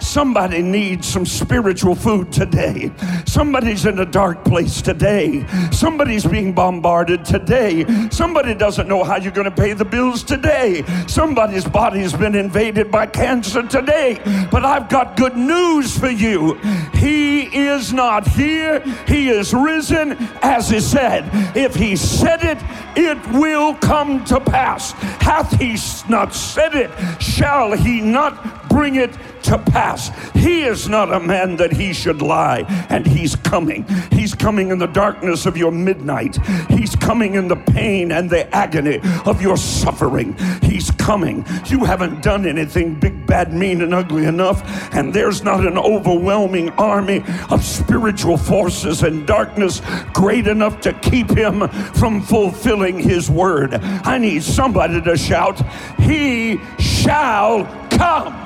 Somebody 0.00 0.62
needs 0.62 1.08
some 1.08 1.26
spiritual 1.26 1.96
food 1.96 2.32
today. 2.32 2.92
Somebody's 3.26 3.84
in 3.84 3.98
a 3.98 4.06
dark 4.06 4.44
place 4.44 4.80
today. 4.80 5.44
Somebody's 5.72 6.24
being 6.24 6.52
bombarded 6.52 7.24
today. 7.24 7.84
Somebody 8.10 8.54
doesn't 8.54 8.86
know 8.86 9.02
how 9.02 9.16
you're 9.16 9.32
going 9.32 9.50
to 9.50 9.62
pay 9.62 9.72
the 9.72 9.84
bills 9.84 10.22
today. 10.22 10.84
Somebody's 11.08 11.64
body's 11.64 12.12
been 12.12 12.36
invaded 12.36 12.92
by 12.92 13.06
cancer 13.06 13.66
today. 13.66 14.20
But 14.52 14.64
I've 14.64 14.88
got 14.88 15.16
good 15.16 15.36
news 15.36 15.98
for 15.98 16.10
you. 16.10 16.54
He 16.94 17.33
is 17.54 17.92
not 17.92 18.26
here. 18.26 18.80
He 19.06 19.28
is 19.28 19.54
risen, 19.54 20.12
as 20.42 20.68
he 20.70 20.80
said. 20.80 21.28
If 21.56 21.74
he 21.74 21.96
said 21.96 22.42
it, 22.42 22.58
it 22.96 23.18
will 23.32 23.74
come 23.74 24.24
to 24.26 24.40
pass. 24.40 24.92
Hath 25.20 25.58
he 25.58 25.76
not 26.08 26.34
said 26.34 26.74
it, 26.74 26.90
shall 27.22 27.72
he 27.72 28.00
not 28.00 28.68
bring 28.68 28.96
it 28.96 29.16
to 29.44 29.58
pass. 29.58 30.10
He 30.32 30.62
is 30.64 30.88
not 30.88 31.12
a 31.12 31.20
man 31.20 31.56
that 31.56 31.72
he 31.72 31.92
should 31.92 32.22
lie, 32.22 32.64
and 32.88 33.06
he's 33.06 33.36
coming. 33.36 33.86
He's 34.10 34.34
coming 34.34 34.70
in 34.70 34.78
the 34.78 34.86
darkness 34.86 35.46
of 35.46 35.56
your 35.56 35.70
midnight. 35.70 36.36
He's 36.68 36.96
coming 36.96 37.34
in 37.34 37.48
the 37.48 37.56
pain 37.56 38.10
and 38.12 38.28
the 38.28 38.52
agony 38.54 39.00
of 39.24 39.40
your 39.40 39.56
suffering. 39.56 40.36
He's 40.62 40.90
coming. 40.92 41.44
You 41.66 41.84
haven't 41.84 42.22
done 42.22 42.46
anything 42.46 42.98
big, 42.98 43.26
bad, 43.26 43.52
mean, 43.52 43.82
and 43.82 43.94
ugly 43.94 44.24
enough, 44.24 44.62
and 44.94 45.12
there's 45.12 45.42
not 45.42 45.66
an 45.66 45.78
overwhelming 45.78 46.70
army 46.70 47.22
of 47.50 47.62
spiritual 47.64 48.36
forces 48.36 49.02
and 49.02 49.26
darkness 49.26 49.82
great 50.12 50.46
enough 50.46 50.80
to 50.80 50.92
keep 50.94 51.30
him 51.30 51.68
from 51.94 52.22
fulfilling 52.22 52.98
his 52.98 53.30
word. 53.30 53.74
I 53.74 54.18
need 54.18 54.42
somebody 54.42 55.00
to 55.02 55.16
shout, 55.16 55.60
He 55.98 56.60
shall 56.78 57.64
come. 57.90 58.43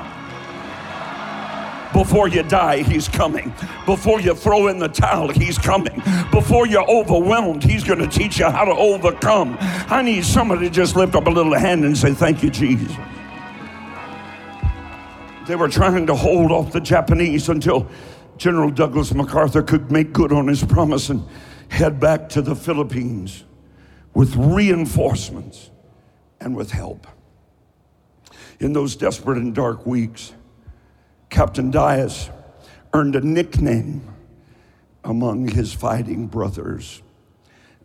Before 1.99 2.29
you 2.29 2.45
die, 2.45 2.85
He's 2.85 3.09
coming. 3.09 3.53
Before 3.85 4.21
you 4.21 4.33
throw 4.33 4.69
in 4.69 4.79
the 4.79 4.87
towel, 4.87 5.31
He's 5.31 5.59
coming. 5.59 6.01
Before 6.31 6.65
you're 6.65 6.89
overwhelmed, 6.89 7.65
He's 7.65 7.83
going 7.83 7.99
to 7.99 8.07
teach 8.07 8.39
you 8.39 8.49
how 8.49 8.65
to 8.65 8.71
overcome. 8.71 9.57
I 9.61 10.03
need 10.03 10.25
somebody 10.25 10.69
to 10.69 10.71
just 10.71 10.95
lift 10.95 11.17
up 11.17 11.27
a 11.27 11.31
little 11.31 11.59
hand 11.59 11.85
and 11.85 11.99
say, 11.99 12.15
Thank 12.15 12.45
you, 12.45 12.51
Jesus. 12.51 12.97
They 15.49 15.57
were 15.57 15.69
trying 15.69 16.07
to 16.07 16.15
hold 16.15 16.53
off 16.53 16.71
the 16.71 16.81
Japanese 16.81 17.49
until 17.49 17.89
General 18.37 18.71
Douglas 18.71 19.13
MacArthur 19.13 19.65
could 19.65 19.91
make 19.91 20.13
good 20.13 20.33
on 20.33 20.47
his 20.47 20.63
promise 20.65 21.11
and 21.11 21.27
head 21.67 21.99
back 21.99 22.29
to 22.29 22.43
the 22.43 22.55
Philippines 22.55 23.43
with 24.15 24.37
reinforcements 24.37 25.73
and 26.39 26.55
with 26.55 26.71
help. 26.71 27.09
In 28.61 28.73
those 28.73 28.95
desperate 28.95 29.39
and 29.39 29.53
dark 29.53 29.85
weeks, 29.85 30.33
Captain 31.31 31.71
Dyess 31.71 32.31
earned 32.93 33.17
a 33.17 33.21
nickname 33.21 34.03
among 35.05 35.49
his 35.49 35.73
fighting 35.73 36.27
brothers. 36.27 37.03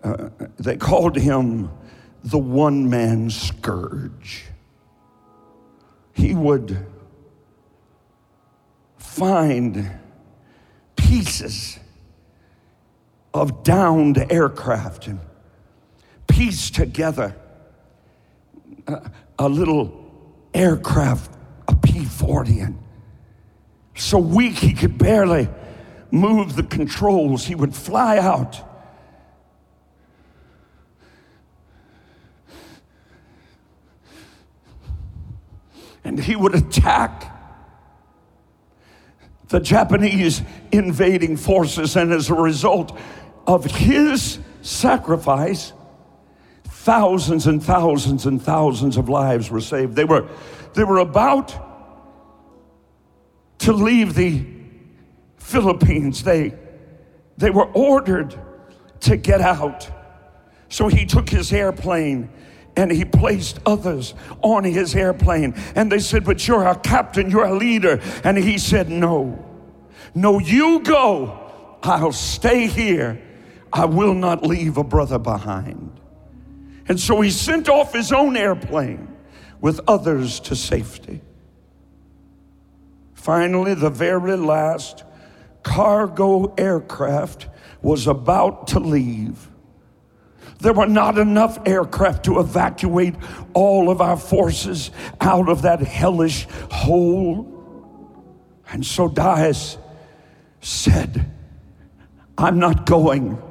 Uh, 0.03 0.29
they 0.59 0.75
called 0.75 1.15
him 1.15 1.69
the 2.23 2.37
one 2.37 2.89
man 2.89 3.29
scourge. 3.29 4.45
He 6.13 6.33
would 6.33 6.85
find 8.97 9.91
pieces 10.95 11.79
of 13.33 13.63
downed 13.63 14.31
aircraft 14.31 15.07
and 15.07 15.19
piece 16.27 16.69
together 16.69 17.35
a, 18.87 19.11
a 19.39 19.49
little 19.49 20.03
aircraft, 20.53 21.31
a 21.67 21.75
P 21.75 22.05
40, 22.05 22.59
and 22.59 22.82
so 23.95 24.17
weak 24.17 24.55
he 24.55 24.73
could 24.73 24.97
barely 24.97 25.49
move 26.11 26.55
the 26.55 26.63
controls. 26.63 27.45
He 27.45 27.55
would 27.55 27.75
fly 27.75 28.17
out. 28.17 28.61
And 36.03 36.19
he 36.19 36.35
would 36.35 36.53
attack 36.53 37.31
the 39.47 39.59
Japanese 39.59 40.41
invading 40.71 41.37
forces. 41.37 41.95
And 41.95 42.11
as 42.11 42.29
a 42.29 42.33
result 42.33 42.97
of 43.47 43.65
his 43.65 44.39
sacrifice, 44.61 45.73
thousands 46.63 47.47
and 47.47 47.63
thousands 47.63 48.25
and 48.25 48.41
thousands 48.41 48.97
of 48.97 49.07
lives 49.07 49.49
were 49.49 49.61
saved. 49.61 49.95
They 49.95 50.03
were, 50.03 50.27
they 50.73 50.83
were 50.83 50.97
about 50.97 51.72
to 53.63 53.73
leave 53.73 54.13
the 54.13 54.45
Philippines, 55.37 56.23
they 56.23 56.53
They 57.37 57.49
were 57.49 57.69
ordered 57.73 58.35
to 59.01 59.17
get 59.17 59.41
out. 59.41 59.89
So 60.69 60.87
he 60.87 61.05
took 61.05 61.29
his 61.29 61.51
airplane 61.51 62.29
and 62.75 62.91
he 62.91 63.05
placed 63.05 63.59
others 63.65 64.13
on 64.41 64.63
his 64.63 64.95
airplane. 64.95 65.53
And 65.75 65.91
they 65.91 65.99
said, 65.99 66.23
But 66.23 66.47
you're 66.47 66.65
a 66.65 66.75
captain, 66.75 67.29
you're 67.29 67.45
a 67.45 67.55
leader. 67.55 68.01
And 68.23 68.37
he 68.37 68.57
said, 68.57 68.89
No, 68.89 69.43
no, 70.15 70.39
you 70.39 70.81
go. 70.81 71.39
I'll 71.83 72.11
stay 72.11 72.67
here. 72.67 73.21
I 73.71 73.85
will 73.85 74.13
not 74.13 74.45
leave 74.45 74.77
a 74.77 74.83
brother 74.83 75.19
behind. 75.19 75.99
And 76.87 76.99
so 76.99 77.21
he 77.21 77.31
sent 77.31 77.69
off 77.69 77.93
his 77.93 78.11
own 78.11 78.37
airplane 78.37 79.07
with 79.61 79.79
others 79.87 80.39
to 80.41 80.55
safety. 80.55 81.21
Finally, 83.23 83.73
the 83.73 83.89
very 83.89 84.35
last 84.35 85.05
cargo 85.63 86.53
aircraft 86.57 87.47
was 87.81 88.05
about 88.05 88.67
to 88.67 88.81
leave. 88.81 89.49
There 90.59 90.73
were 90.73 90.87
not 90.87 91.17
enough 91.17 91.57
aircraft 91.65 92.25
to 92.25 92.41
evacuate 92.41 93.15
all 93.53 93.89
of 93.89 94.01
our 94.01 94.17
forces 94.17 94.91
out 95.21 95.47
of 95.47 95.61
that 95.61 95.79
hellish 95.79 96.47
hole. 96.69 97.49
And 98.69 98.85
so 98.85 99.07
Dyess 99.07 99.77
said, 100.59 101.31
I'm 102.37 102.59
not 102.59 102.85
going. 102.85 103.41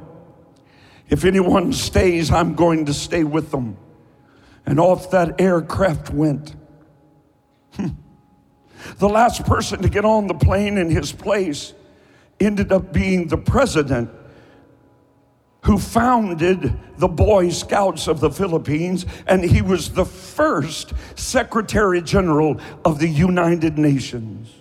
If 1.09 1.25
anyone 1.25 1.73
stays, 1.73 2.31
I'm 2.31 2.57
going 2.57 2.85
to 2.85 2.93
stay 2.93 3.25
with 3.25 3.51
them. 3.51 3.79
And 4.67 4.79
off 4.79 5.13
that 5.13 5.41
aircraft 5.41 6.11
went. 6.11 6.57
Hmm. 7.73 8.02
The 8.99 9.09
last 9.09 9.45
person 9.45 9.83
to 9.83 9.89
get 9.89 10.05
on 10.05 10.27
the 10.27 10.35
plane 10.35 10.79
in 10.79 10.91
his 10.91 11.13
place 11.13 11.75
ended 12.41 12.73
up 12.73 12.93
being 12.93 13.29
the 13.29 13.37
president 13.37 14.11
who 15.65 15.79
founded 15.79 16.77
the 16.99 17.09
Boy 17.09 17.51
Scouts 17.51 18.09
of 18.09 18.19
the 18.19 18.31
Philippines, 18.31 19.07
and 19.29 19.45
he 19.45 19.63
was 19.63 19.91
the 19.91 20.05
first 20.05 20.93
Secretary 21.15 22.03
General 22.03 22.61
of 22.85 22.99
the 22.99 23.09
United 23.09 23.79
Nations. 23.79 24.53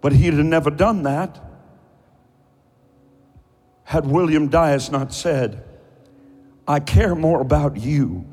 But 0.00 0.12
he'd 0.12 0.34
have 0.34 0.46
never 0.46 0.70
done 0.70 1.02
that 1.02 1.40
had 3.84 4.06
William 4.06 4.48
Dyess 4.48 4.90
not 4.90 5.12
said, 5.12 5.62
I 6.66 6.80
care 6.80 7.14
more 7.14 7.40
about 7.40 7.76
you. 7.76 8.24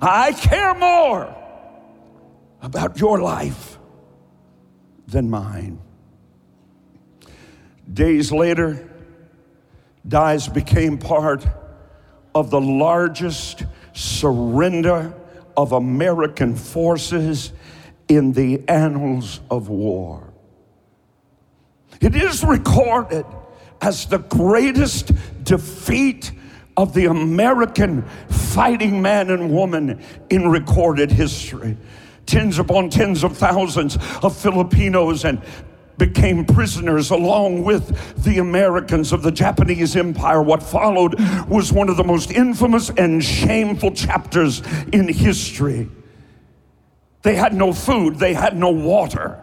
I 0.00 0.32
care 0.32 0.74
more 0.74 1.41
about 2.62 2.98
your 2.98 3.20
life 3.20 3.78
than 5.08 5.28
mine. 5.28 5.80
Days 7.92 8.30
later, 8.32 8.88
Dyess 10.06 10.52
became 10.52 10.96
part 10.96 11.44
of 12.34 12.50
the 12.50 12.60
largest 12.60 13.64
surrender 13.92 15.12
of 15.56 15.72
American 15.72 16.56
forces 16.56 17.52
in 18.08 18.32
the 18.32 18.66
annals 18.68 19.40
of 19.50 19.68
war. 19.68 20.32
It 22.00 22.16
is 22.16 22.42
recorded 22.42 23.26
as 23.80 24.06
the 24.06 24.18
greatest 24.18 25.12
defeat 25.44 26.32
of 26.76 26.94
the 26.94 27.06
American 27.06 28.02
fighting 28.28 29.02
man 29.02 29.30
and 29.30 29.52
woman 29.52 30.02
in 30.30 30.48
recorded 30.48 31.10
history. 31.10 31.76
Tens 32.26 32.58
upon 32.58 32.90
tens 32.90 33.24
of 33.24 33.36
thousands 33.36 33.98
of 34.22 34.36
Filipinos 34.36 35.24
and 35.24 35.42
became 35.98 36.44
prisoners 36.44 37.10
along 37.10 37.62
with 37.64 38.24
the 38.24 38.38
Americans 38.38 39.12
of 39.12 39.22
the 39.22 39.30
Japanese 39.30 39.94
Empire. 39.94 40.42
What 40.42 40.62
followed 40.62 41.14
was 41.48 41.72
one 41.72 41.88
of 41.88 41.96
the 41.96 42.04
most 42.04 42.30
infamous 42.30 42.90
and 42.90 43.22
shameful 43.22 43.92
chapters 43.92 44.62
in 44.92 45.08
history. 45.08 45.88
They 47.22 47.36
had 47.36 47.54
no 47.54 47.72
food, 47.72 48.18
they 48.18 48.34
had 48.34 48.56
no 48.56 48.70
water. 48.70 49.42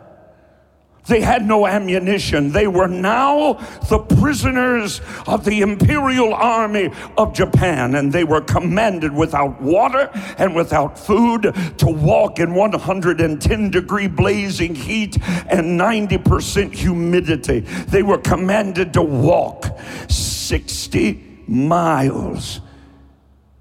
They 1.09 1.21
had 1.21 1.45
no 1.45 1.65
ammunition. 1.65 2.51
They 2.51 2.67
were 2.67 2.87
now 2.87 3.53
the 3.89 3.99
prisoners 3.99 5.01
of 5.25 5.43
the 5.43 5.61
Imperial 5.61 6.33
Army 6.33 6.91
of 7.17 7.33
Japan, 7.33 7.95
and 7.95 8.13
they 8.13 8.23
were 8.23 8.41
commanded 8.41 9.13
without 9.13 9.59
water 9.59 10.09
and 10.37 10.55
without 10.55 10.99
food 10.99 11.53
to 11.79 11.87
walk 11.87 12.39
in 12.39 12.53
110 12.53 13.71
degree 13.71 14.07
blazing 14.07 14.75
heat 14.75 15.17
and 15.49 15.79
90% 15.79 16.73
humidity. 16.73 17.61
They 17.61 18.03
were 18.03 18.19
commanded 18.19 18.93
to 18.93 19.01
walk 19.01 19.65
60 20.09 21.43
miles 21.47 22.61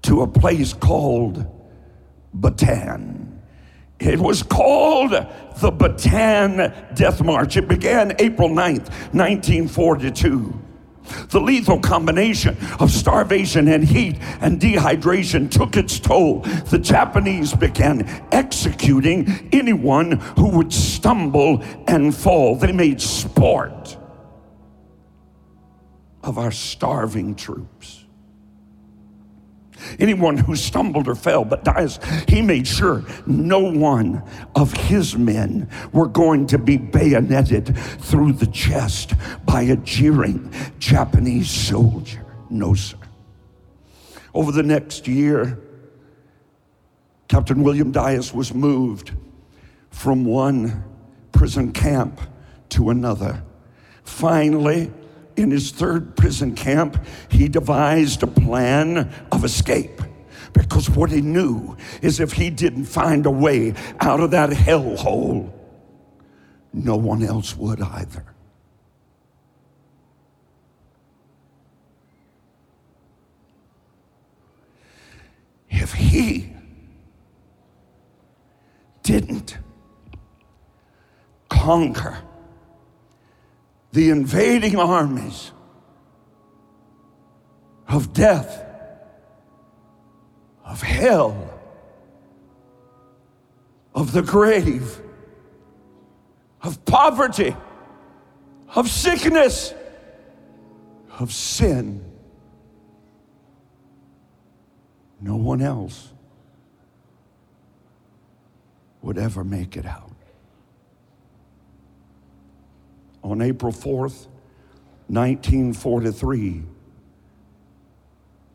to 0.03 0.21
a 0.21 0.27
place 0.27 0.73
called 0.73 1.45
Bataan. 2.37 3.18
It 3.99 4.19
was 4.19 4.43
called 4.43 5.11
the 5.11 5.71
Bataan 5.71 6.95
Death 6.95 7.21
March. 7.21 7.57
It 7.57 7.67
began 7.67 8.15
April 8.19 8.49
9th, 8.49 8.89
1942. 9.13 10.61
The 11.29 11.41
lethal 11.41 11.79
combination 11.79 12.55
of 12.79 12.91
starvation 12.91 13.67
and 13.67 13.83
heat 13.83 14.17
and 14.41 14.59
dehydration 14.59 15.49
took 15.49 15.75
its 15.75 15.99
toll. 15.99 16.41
The 16.41 16.77
Japanese 16.77 17.53
began 17.53 18.07
executing 18.31 19.49
anyone 19.51 20.11
who 20.11 20.49
would 20.49 20.71
stumble 20.71 21.63
and 21.87 22.15
fall. 22.15 22.55
They 22.55 22.71
made 22.71 23.01
sport 23.01 23.97
of 26.23 26.37
our 26.37 26.51
starving 26.51 27.35
troops. 27.35 27.98
Anyone 29.99 30.37
who 30.37 30.55
stumbled 30.55 31.07
or 31.07 31.15
fell, 31.15 31.45
but 31.45 31.63
Dyess, 31.63 31.99
he 32.29 32.41
made 32.41 32.67
sure 32.67 33.03
no 33.25 33.59
one 33.59 34.23
of 34.55 34.73
his 34.73 35.17
men 35.17 35.69
were 35.91 36.07
going 36.07 36.47
to 36.47 36.57
be 36.57 36.77
bayoneted 36.77 37.77
through 37.77 38.33
the 38.33 38.47
chest 38.47 39.13
by 39.45 39.61
a 39.61 39.75
jeering 39.77 40.51
Japanese 40.79 41.49
soldier. 41.49 42.25
No, 42.49 42.73
sir. 42.73 42.97
Over 44.33 44.51
the 44.51 44.63
next 44.63 45.07
year, 45.07 45.59
Captain 47.27 47.63
William 47.63 47.91
Dyess 47.91 48.33
was 48.33 48.53
moved 48.53 49.11
from 49.91 50.25
one 50.25 50.83
prison 51.31 51.71
camp 51.71 52.19
to 52.69 52.89
another. 52.89 53.43
Finally, 54.03 54.91
in 55.39 55.51
his 55.51 55.71
third 55.71 56.15
prison 56.15 56.53
camp, 56.53 57.03
he 57.29 57.47
devised 57.47 58.23
a 58.23 58.27
plan 58.27 59.11
of 59.31 59.43
escape. 59.43 60.01
Because 60.53 60.89
what 60.89 61.11
he 61.11 61.21
knew 61.21 61.77
is 62.01 62.19
if 62.19 62.33
he 62.33 62.49
didn't 62.49 62.85
find 62.85 63.25
a 63.25 63.31
way 63.31 63.73
out 63.99 64.19
of 64.19 64.31
that 64.31 64.49
hellhole, 64.49 65.51
no 66.73 66.95
one 66.95 67.23
else 67.23 67.55
would 67.55 67.81
either. 67.81 68.25
If 75.69 75.93
he 75.93 76.53
didn't 79.03 79.57
conquer 81.47 82.17
the 83.91 84.09
invading 84.09 84.75
armies 84.75 85.51
of 87.87 88.13
death, 88.13 88.65
of 90.63 90.81
hell, 90.81 91.59
of 93.95 94.11
the 94.11 94.21
grave, 94.21 95.01
of 96.61 96.83
poverty, 96.85 97.55
of 98.75 98.87
sickness, 98.89 99.73
of 101.19 101.33
sin. 101.33 102.05
No 105.19 105.35
one 105.35 105.61
else 105.61 106.13
would 109.01 109.17
ever 109.17 109.43
make 109.43 109.75
it 109.75 109.85
out 109.85 110.08
on 113.23 113.41
April 113.41 113.71
4th, 113.71 114.27
1943, 115.07 116.63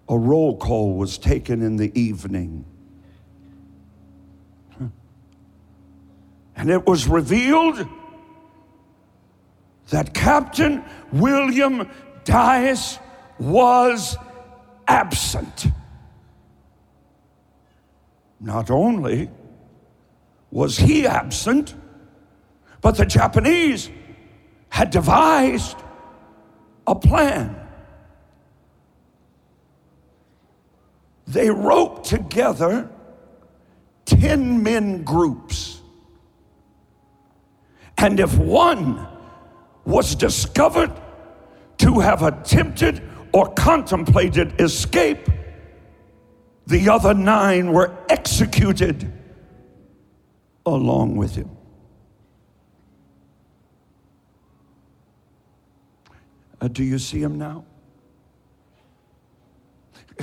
a 0.09 0.19
roll 0.19 0.57
call 0.57 0.95
was 0.95 1.19
taken 1.19 1.63
in 1.63 1.77
the 1.77 1.91
evening. 1.99 2.65
And 6.57 6.71
it 6.71 6.87
was 6.87 7.09
revealed 7.09 7.87
that 9.91 10.15
Captain 10.15 10.85
William 11.13 11.91
Dyess 12.25 12.99
was 13.39 14.17
absent. 14.87 15.67
Not 18.41 18.71
only 18.71 19.31
was 20.51 20.79
he 20.79 21.07
absent, 21.07 21.75
but 22.81 22.97
the 22.97 23.07
Japanese 23.07 23.91
had 24.75 24.91
devised 24.91 25.77
a 26.85 26.97
plan. 26.97 27.55
They 31.29 31.49
roped 31.49 32.07
together 32.07 32.91
10 34.07 34.65
men 34.65 35.05
groups. 35.05 35.81
And 37.99 38.19
if 38.19 38.37
one 38.37 39.07
was 39.85 40.17
discovered 40.17 40.91
to 41.79 42.01
have 42.01 42.25
attempted 42.25 43.01
or 43.33 43.53
contemplated 43.53 44.61
escape, 44.61 45.29
the 46.67 46.89
other 46.89 47.15
nine 47.15 47.73
were 47.73 47.97
executed 48.09 49.13
along 50.67 51.15
with 51.15 51.37
him. 51.37 51.49
Uh, 56.65 56.69
do 56.69 56.83
you 56.83 56.99
see 56.99 57.19
him 57.19 57.37
now? 57.37 57.63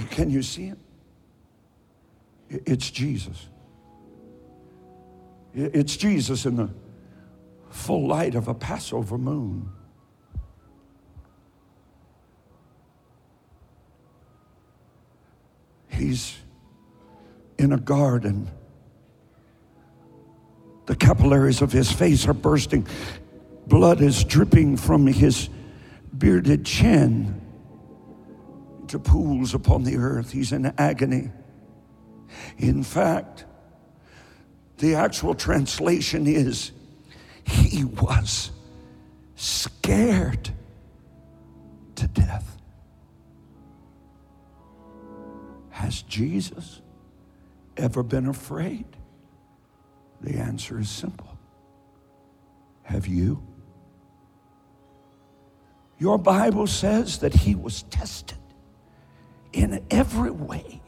Can 0.09 0.31
you 0.31 0.41
see 0.41 0.63
him? 0.63 0.79
It's 2.49 2.89
Jesus. 2.89 3.47
It's 5.53 5.95
Jesus 5.95 6.47
in 6.47 6.55
the 6.55 6.69
full 7.69 8.07
light 8.07 8.33
of 8.33 8.47
a 8.47 8.55
Passover 8.55 9.19
moon. 9.19 9.69
He's 15.89 16.37
in 17.59 17.71
a 17.71 17.79
garden. 17.79 18.49
The 20.87 20.95
capillaries 20.95 21.61
of 21.61 21.71
his 21.71 21.91
face 21.91 22.27
are 22.27 22.33
bursting. 22.33 22.87
Blood 23.67 24.01
is 24.01 24.23
dripping 24.23 24.77
from 24.77 25.05
his 25.05 25.47
bearded 26.21 26.63
chin 26.63 27.41
into 28.79 28.99
pools 28.99 29.55
upon 29.55 29.83
the 29.83 29.97
earth. 29.97 30.31
He's 30.31 30.51
in 30.51 30.71
agony. 30.77 31.31
In 32.59 32.83
fact, 32.83 33.45
the 34.77 34.93
actual 34.93 35.33
translation 35.33 36.27
is 36.27 36.71
he 37.43 37.85
was 37.85 38.51
scared 39.35 40.51
to 41.95 42.07
death. 42.07 42.55
Has 45.71 46.03
Jesus 46.03 46.81
ever 47.77 48.03
been 48.03 48.27
afraid? 48.27 48.85
The 50.21 50.37
answer 50.37 50.79
is 50.79 50.89
simple. 50.89 51.35
Have 52.83 53.07
you? 53.07 53.41
Your 56.01 56.17
Bible 56.17 56.65
says 56.65 57.19
that 57.19 57.31
he 57.31 57.53
was 57.53 57.83
tested 57.83 58.39
in 59.53 59.85
every 59.91 60.31
way 60.31 60.81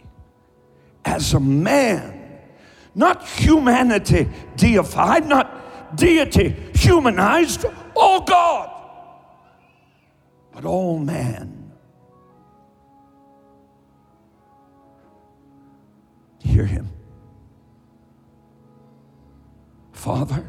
as 1.06 1.36
a 1.36 1.40
man, 1.40 2.40
not 2.96 3.24
humanity 3.24 4.28
deified, 4.56 5.28
not 5.28 5.96
deity 5.96 6.56
humanized, 6.74 7.64
all 7.96 8.22
God, 8.22 8.72
but 10.52 10.66
all 10.66 10.98
man. 10.98 11.72
Hear 16.40 16.66
him. 16.66 16.90
Father, 19.92 20.44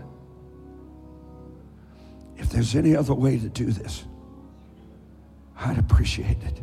if 2.39 2.49
there's 2.49 2.75
any 2.75 2.97
other 2.97 3.13
way 3.13 3.39
to 3.39 3.51
do 3.51 3.67
this, 3.67 4.05
I'd 5.65 5.79
appreciate 5.79 6.43
it. 6.43 6.61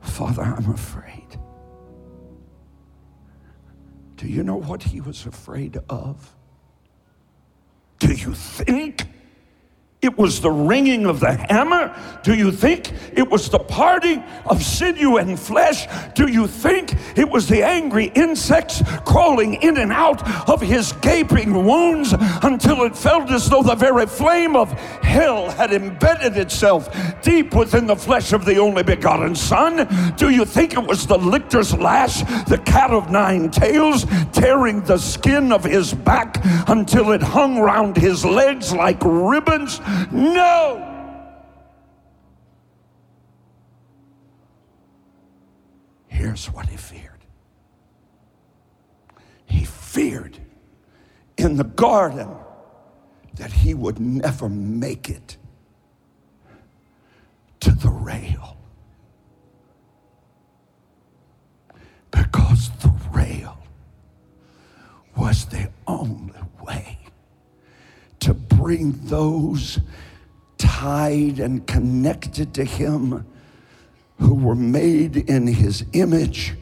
Father, 0.00 0.42
I'm 0.42 0.70
afraid. 0.70 1.38
Do 4.16 4.26
you 4.26 4.42
know 4.42 4.56
what 4.56 4.82
he 4.82 5.00
was 5.00 5.26
afraid 5.26 5.78
of? 5.88 6.34
Do 8.00 8.12
you 8.12 8.34
think 8.34 9.06
it 10.04 10.18
was 10.18 10.40
the 10.40 10.50
ringing 10.50 11.06
of 11.06 11.20
the 11.20 11.32
hammer? 11.32 11.94
Do 12.22 12.34
you 12.34 12.52
think 12.52 12.92
it 13.12 13.28
was 13.28 13.48
the 13.48 13.58
parting 13.58 14.22
of 14.46 14.62
sinew 14.62 15.16
and 15.16 15.38
flesh? 15.38 15.86
Do 16.14 16.28
you 16.28 16.46
think 16.46 16.94
it 17.16 17.28
was 17.28 17.48
the 17.48 17.62
angry 17.62 18.12
insects 18.14 18.82
crawling 19.06 19.54
in 19.62 19.78
and 19.78 19.92
out 19.92 20.22
of 20.48 20.60
his 20.60 20.92
gaping 20.92 21.64
wounds 21.64 22.14
until 22.42 22.82
it 22.84 22.96
felt 22.96 23.30
as 23.30 23.48
though 23.48 23.62
the 23.62 23.74
very 23.74 24.06
flame 24.06 24.56
of 24.56 24.72
hell 25.02 25.50
had 25.50 25.72
embedded 25.72 26.36
itself 26.36 26.88
deep 27.22 27.54
within 27.54 27.86
the 27.86 27.96
flesh 27.96 28.32
of 28.32 28.44
the 28.44 28.58
only 28.58 28.82
begotten 28.82 29.34
Son? 29.34 30.14
Do 30.16 30.30
you 30.30 30.44
think 30.44 30.74
it 30.74 30.86
was 30.86 31.06
the 31.06 31.18
lictor's 31.18 31.74
lash, 31.74 32.20
the 32.44 32.60
cat 32.64 32.90
of 32.90 33.10
nine 33.10 33.50
tails, 33.50 34.04
tearing 34.32 34.82
the 34.82 34.98
skin 34.98 35.52
of 35.52 35.64
his 35.64 35.94
back 35.94 36.40
until 36.68 37.12
it 37.12 37.22
hung 37.22 37.58
round 37.58 37.96
his 37.96 38.24
legs 38.24 38.72
like 38.74 38.98
ribbons? 39.02 39.80
No. 40.12 40.90
Here's 46.08 46.46
what 46.46 46.68
he 46.68 46.76
feared 46.76 47.10
he 49.46 49.64
feared 49.64 50.38
in 51.36 51.56
the 51.56 51.64
garden 51.64 52.28
that 53.34 53.52
he 53.52 53.74
would 53.74 54.00
never 54.00 54.48
make 54.48 55.08
it 55.10 55.36
to 57.60 57.70
the 57.72 57.90
rail. 57.90 58.56
Because 62.10 62.70
the 62.82 62.92
rail 63.12 63.58
was 65.16 65.46
the 65.46 65.70
only 65.86 66.40
way 66.62 66.98
to 68.20 68.34
bring 68.64 68.92
those 69.02 69.78
tied 70.56 71.38
and 71.38 71.66
connected 71.66 72.54
to 72.54 72.64
Him 72.64 73.26
who 74.18 74.34
were 74.34 74.54
made 74.54 75.18
in 75.18 75.46
His 75.46 75.84
image 75.92 76.54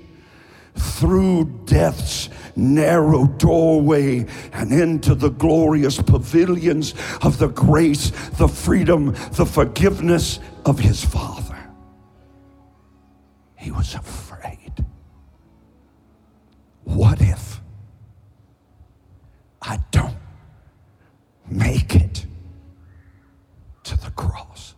through 0.74 1.44
death's 1.64 2.28
narrow 2.56 3.28
doorway 3.28 4.26
and 4.52 4.72
into 4.72 5.14
the 5.14 5.28
glorious 5.28 6.02
pavilions 6.02 6.92
of 7.22 7.38
the 7.38 7.46
grace, 7.46 8.10
the 8.30 8.48
freedom, 8.48 9.12
the 9.34 9.46
forgiveness 9.46 10.40
of 10.66 10.80
His 10.80 11.04
Father. 11.04 11.70
He 13.54 13.70
was 13.70 13.94
afraid. 13.94 14.84
What 16.82 17.20
if 17.20 17.60
I 19.62 19.78
don't 19.92 20.16
make 21.52 21.94
it 21.94 22.26
to 23.84 23.96
the 23.96 24.10
cross. 24.12 24.74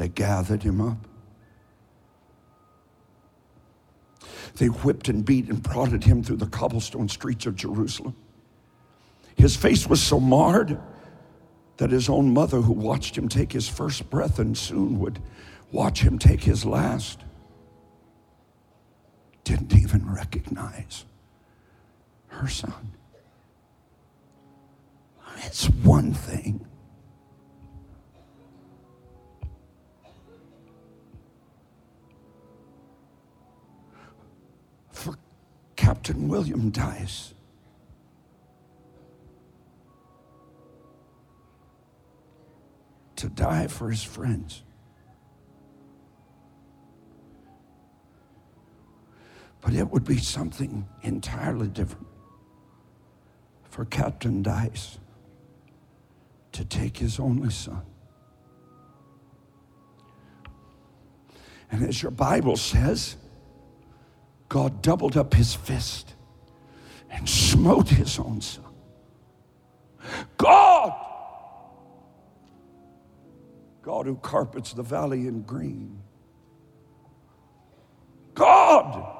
They 0.00 0.08
gathered 0.08 0.62
him 0.62 0.80
up. 0.80 0.96
They 4.56 4.68
whipped 4.68 5.10
and 5.10 5.22
beat 5.22 5.50
and 5.50 5.62
prodded 5.62 6.04
him 6.04 6.22
through 6.22 6.38
the 6.38 6.46
cobblestone 6.46 7.10
streets 7.10 7.44
of 7.44 7.54
Jerusalem. 7.54 8.16
His 9.36 9.56
face 9.56 9.86
was 9.86 10.02
so 10.02 10.18
marred 10.18 10.80
that 11.76 11.90
his 11.90 12.08
own 12.08 12.32
mother, 12.32 12.62
who 12.62 12.72
watched 12.72 13.18
him 13.18 13.28
take 13.28 13.52
his 13.52 13.68
first 13.68 14.08
breath 14.08 14.38
and 14.38 14.56
soon 14.56 14.98
would 15.00 15.20
watch 15.70 16.00
him 16.00 16.18
take 16.18 16.44
his 16.44 16.64
last, 16.64 17.18
didn't 19.44 19.74
even 19.74 20.10
recognize 20.10 21.04
her 22.28 22.48
son. 22.48 22.92
It's 25.44 25.66
one 25.66 26.14
thing. 26.14 26.66
Captain 35.90 36.28
William 36.28 36.70
Dyess. 36.70 37.34
To 43.16 43.28
die 43.28 43.66
for 43.66 43.90
his 43.90 44.04
friends. 44.04 44.62
But 49.60 49.74
it 49.74 49.90
would 49.90 50.04
be 50.04 50.18
something 50.18 50.86
entirely 51.02 51.66
different 51.66 52.06
for 53.64 53.84
Captain 53.84 54.44
Dyess 54.44 54.98
to 56.52 56.64
take 56.64 56.98
his 56.98 57.18
only 57.18 57.50
son. 57.50 57.82
And 61.72 61.82
as 61.82 62.00
your 62.00 62.12
Bible 62.12 62.56
says, 62.56 63.16
God 64.50 64.82
doubled 64.82 65.16
up 65.16 65.32
his 65.32 65.54
fist 65.54 66.14
and 67.08 67.26
smote 67.28 67.88
his 67.88 68.18
own 68.18 68.40
son. 68.40 68.64
God, 70.36 70.92
God 73.80 74.06
who 74.06 74.16
carpets 74.16 74.72
the 74.72 74.82
valley 74.82 75.28
in 75.28 75.42
green, 75.42 76.02
God 78.34 79.16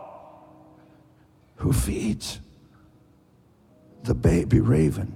who 1.56 1.72
feeds 1.72 2.40
the 4.02 4.14
baby 4.14 4.60
raven. 4.60 5.14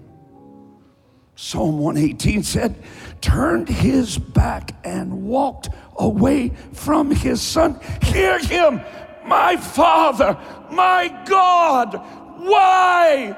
Psalm 1.35 1.81
118 1.81 2.45
said, 2.45 2.81
turned 3.21 3.69
his 3.69 4.17
back 4.17 4.77
and 4.85 5.25
walked 5.25 5.71
away 5.97 6.51
from 6.73 7.11
his 7.11 7.43
son. 7.43 7.81
Hear 8.03 8.39
him, 8.39 8.81
my 9.27 9.57
father, 9.57 10.39
my 10.71 11.09
God, 11.25 11.95
why 12.39 13.37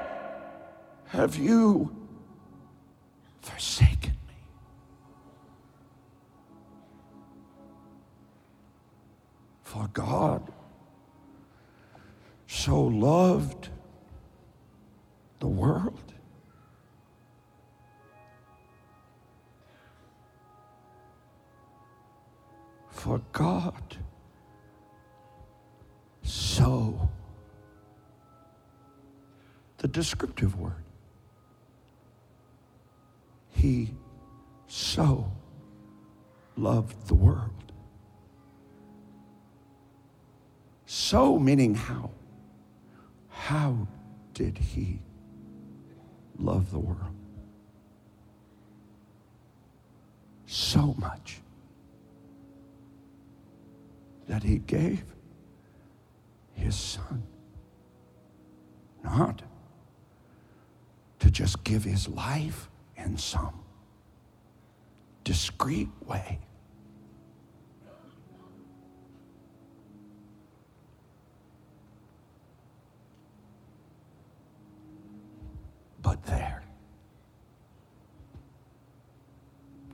have 1.07 1.35
you 1.37 1.95
forsaken 3.41 4.17
me? 4.27 4.35
For 9.63 9.89
God 9.93 10.51
so 12.47 12.81
loved 12.81 13.69
the 15.39 15.47
world. 15.47 16.13
For 22.89 23.21
God 23.31 23.97
so, 26.27 27.09
the 29.77 29.87
descriptive 29.87 30.59
word, 30.59 30.83
He 33.51 33.93
so 34.67 35.31
loved 36.57 37.07
the 37.07 37.15
world. 37.15 37.71
So 40.85 41.39
meaning 41.39 41.75
how? 41.75 42.11
How 43.29 43.87
did 44.33 44.57
He 44.57 44.99
love 46.37 46.71
the 46.71 46.79
world? 46.79 47.15
So 50.45 50.93
much 50.97 51.39
that 54.27 54.43
He 54.43 54.57
gave 54.57 55.05
His 56.57 56.75
Son. 56.75 57.23
Not 59.03 59.43
to 61.19 61.31
just 61.31 61.63
give 61.63 61.83
His 61.83 62.07
life 62.09 62.69
in 62.97 63.17
some 63.17 63.63
discreet 65.23 65.89
way. 66.05 66.39
But 76.01 76.23
there, 76.25 76.63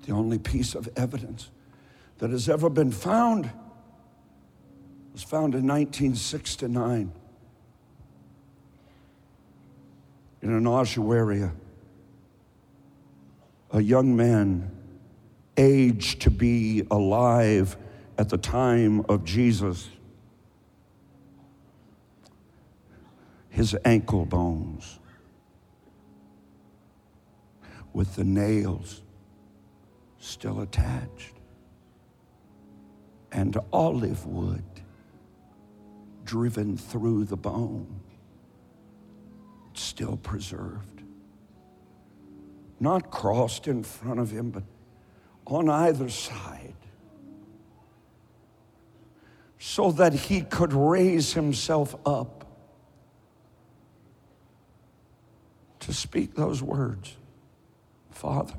the 0.06 0.14
only 0.14 0.40
piece 0.40 0.76
of 0.76 0.88
evidence 0.96 1.50
that 2.20 2.30
has 2.30 2.48
ever 2.48 2.70
been 2.70 2.92
found 2.92 3.52
was 5.14 5.22
found 5.22 5.54
in 5.54 5.68
1969 5.68 7.12
in 10.42 10.50
an 10.50 10.68
ossuary. 10.68 11.50
A 13.72 13.82
young 13.82 14.16
man, 14.16 14.72
aged 15.56 16.22
to 16.22 16.32
be 16.32 16.86
alive 16.90 17.78
at 18.18 18.30
the 18.30 18.38
time 18.38 19.06
of 19.08 19.24
Jesus, 19.24 19.88
his 23.50 23.76
ankle 23.86 24.26
bones 24.26 25.00
with 27.94 28.16
the 28.16 28.24
nails 28.24 29.04
still 30.20 30.62
attached 30.62 31.36
and 33.32 33.58
olive 33.72 34.26
wood 34.26 34.64
driven 36.34 36.76
through 36.76 37.24
the 37.26 37.38
bone, 37.38 38.00
still 39.76 40.18
preserved. 40.18 41.04
Not 42.80 43.12
crossed 43.12 43.68
in 43.68 43.84
front 43.84 44.20
of 44.20 44.32
him, 44.32 44.50
but 44.50 44.64
on 45.46 45.70
either 45.70 46.10
side, 46.10 46.74
so 49.60 49.92
that 49.92 50.14
he 50.14 50.42
could 50.42 50.74
raise 50.74 51.34
himself 51.34 51.96
up 52.04 52.48
to 55.82 55.94
speak 55.94 56.34
those 56.34 56.64
words 56.64 57.16
Father. 58.10 58.56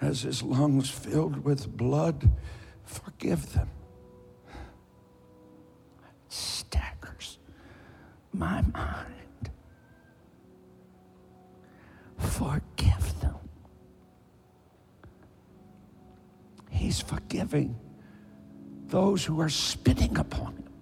As 0.00 0.22
his 0.22 0.42
lungs 0.42 0.88
filled 0.88 1.44
with 1.44 1.76
blood, 1.76 2.30
Forgive 2.84 3.52
them. 3.52 3.68
It 4.48 6.32
Staggers 6.32 7.38
my 8.32 8.62
mind. 8.62 9.50
Forgive 12.18 13.20
them. 13.20 13.36
He's 16.70 17.00
forgiving 17.00 17.76
those 18.86 19.24
who 19.24 19.40
are 19.40 19.48
spitting 19.48 20.16
upon 20.18 20.56
him. 20.56 20.72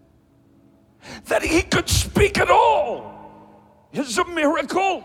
That 1.27 1.43
he 1.43 1.63
could 1.63 1.89
speak 1.89 2.39
at 2.39 2.51
all 2.51 3.13
is 3.93 4.19
a 4.19 4.25
miracle. 4.25 5.05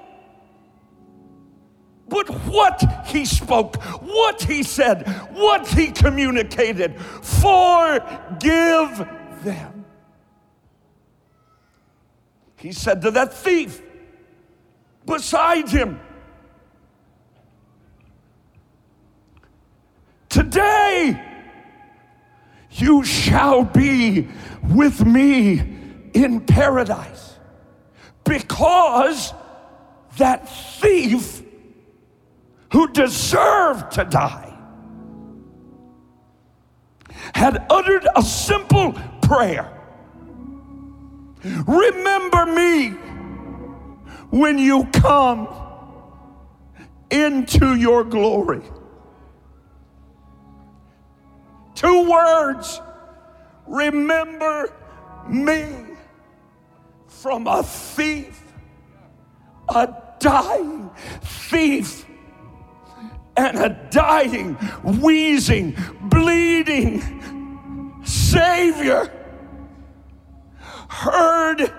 But 2.10 2.30
what 2.46 3.08
he 3.08 3.26
spoke, 3.26 3.82
what 4.02 4.42
he 4.42 4.64
said, 4.64 5.08
what 5.32 5.68
he 5.68 5.92
communicated, 5.92 7.00
forgive 7.02 9.08
them. 9.44 9.86
He 12.58 12.72
said 12.72 13.02
to 13.02 13.12
that 13.12 13.34
thief 13.34 13.82
beside 15.06 15.70
him, 15.70 16.00
Today 20.30 21.24
you 22.72 23.04
shall 23.04 23.64
be 23.64 24.28
with 24.64 25.06
me 25.06 25.62
in 26.14 26.42
paradise 26.42 27.38
because 28.24 29.34
that 30.18 30.50
thief 30.50 31.42
who 32.72 32.88
deserved 32.90 33.92
to 33.92 34.04
die, 34.06 34.54
had 37.34 37.66
uttered 37.70 38.08
a 38.16 38.22
simple 38.22 38.94
prayer 39.22 39.78
Remember 41.44 42.46
me 42.46 42.90
when 44.30 44.58
you 44.58 44.86
come 44.86 45.48
into 47.10 47.76
your 47.76 48.04
glory. 48.04 48.62
Two 51.76 52.10
words 52.10 52.82
remember 53.68 54.74
me 55.30 55.68
from 57.08 57.48
a 57.48 57.62
thief, 57.64 58.42
a 59.70 59.94
dying 60.20 60.90
thief 61.22 62.07
and 63.38 63.58
a 63.58 63.70
dying, 63.92 64.56
wheezing, 64.84 65.76
bleeding 66.02 67.02
Savior 68.04 69.12
heard 70.90 71.74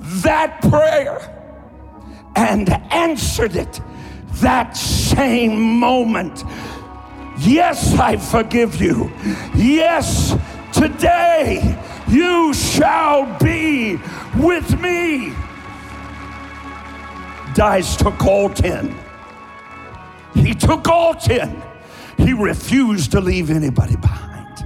that 0.00 0.60
prayer 0.62 1.34
and 2.36 2.68
answered 2.92 3.56
it 3.56 3.80
that 4.34 4.76
same 4.76 5.78
moment. 5.78 6.44
Yes, 7.38 7.94
I 7.98 8.16
forgive 8.16 8.80
you. 8.80 9.12
Yes, 9.54 10.36
today 10.72 11.78
you 12.08 12.54
shall 12.54 13.38
be 13.38 13.96
with 14.36 14.80
me. 14.80 15.30
Dyess 17.54 17.96
took 17.96 18.24
all 18.24 18.48
ten. 18.48 19.07
He 20.34 20.54
took 20.54 20.88
all 20.88 21.14
10. 21.14 21.62
He 22.18 22.32
refused 22.32 23.12
to 23.12 23.20
leave 23.20 23.50
anybody 23.50 23.96
behind. 23.96 24.64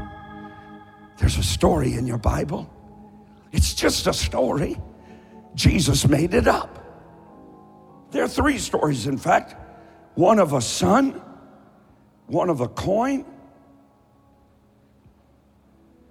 There's 1.19 1.37
a 1.37 1.43
story 1.43 1.95
in 1.95 2.07
your 2.07 2.19
Bible. 2.19 2.69
It's 3.53 3.75
just 3.75 4.07
a 4.07 4.13
story. 4.13 4.81
Jesus 5.55 6.09
made 6.09 6.35
it 6.35 6.49
up. 6.49 6.79
There 8.11 8.25
are 8.25 8.29
three 8.29 8.59
stories, 8.59 9.07
in 9.07 9.19
fact 9.19 9.57
one 10.15 10.39
of 10.39 10.53
a 10.53 10.61
son, 10.61 11.23
one 12.27 12.51
of 12.51 12.61
a 12.61 12.69
coin, 12.69 13.25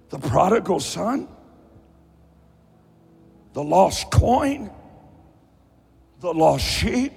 the 0.08 0.18
prodigal 0.18 0.80
son, 0.80 1.28
the 3.52 3.62
lost 3.62 4.10
coin, 4.10 4.70
the 6.20 6.32
lost 6.32 6.64
sheep. 6.64 7.12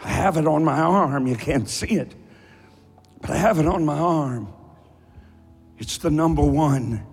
I 0.00 0.08
have 0.08 0.36
it 0.36 0.46
on 0.46 0.64
my 0.64 0.78
arm. 0.80 1.26
You 1.26 1.36
can't 1.36 1.68
see 1.68 1.94
it, 1.94 2.14
but 3.20 3.30
I 3.30 3.36
have 3.36 3.58
it 3.58 3.66
on 3.66 3.84
my 3.84 3.98
arm. 3.98 4.52
It's 5.78 5.98
the 5.98 6.10
number 6.10 6.42
one. 6.42 7.04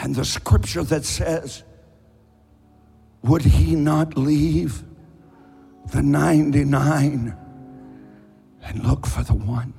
And 0.00 0.14
the 0.14 0.24
scripture 0.24 0.84
that 0.84 1.04
says, 1.04 1.64
Would 3.22 3.42
he 3.42 3.74
not 3.74 4.16
leave 4.16 4.84
the 5.92 6.02
99 6.02 7.36
and 8.62 8.84
look 8.84 9.06
for 9.06 9.22
the 9.22 9.34
one 9.34 9.74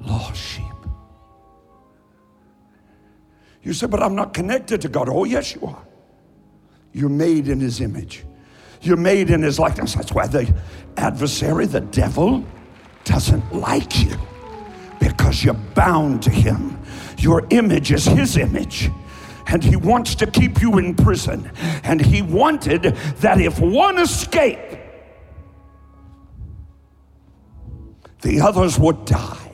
lost 0.00 0.36
sheep? 0.36 0.64
You 3.62 3.72
say, 3.72 3.86
But 3.86 4.02
I'm 4.02 4.14
not 4.14 4.34
connected 4.34 4.82
to 4.82 4.88
God. 4.88 5.08
Oh, 5.08 5.24
yes, 5.24 5.54
you 5.54 5.66
are. 5.66 5.86
You're 6.92 7.08
made 7.08 7.48
in 7.48 7.60
his 7.60 7.80
image. 7.80 8.24
You're 8.84 8.98
made 8.98 9.30
in 9.30 9.42
his 9.42 9.58
likeness. 9.58 9.94
That's 9.94 10.12
why 10.12 10.26
the 10.26 10.54
adversary, 10.98 11.64
the 11.66 11.80
devil, 11.80 12.44
doesn't 13.04 13.54
like 13.54 14.04
you 14.04 14.16
because 15.00 15.42
you're 15.42 15.54
bound 15.54 16.22
to 16.24 16.30
him. 16.30 16.78
Your 17.18 17.46
image 17.50 17.92
is 17.92 18.04
his 18.04 18.36
image. 18.36 18.90
And 19.46 19.64
he 19.64 19.76
wants 19.76 20.14
to 20.16 20.26
keep 20.26 20.60
you 20.60 20.78
in 20.78 20.94
prison. 20.94 21.50
And 21.82 22.00
he 22.00 22.20
wanted 22.20 22.82
that 23.20 23.40
if 23.40 23.58
one 23.58 23.98
escaped, 23.98 24.76
the 28.20 28.40
others 28.40 28.78
would 28.78 29.04
die. 29.04 29.52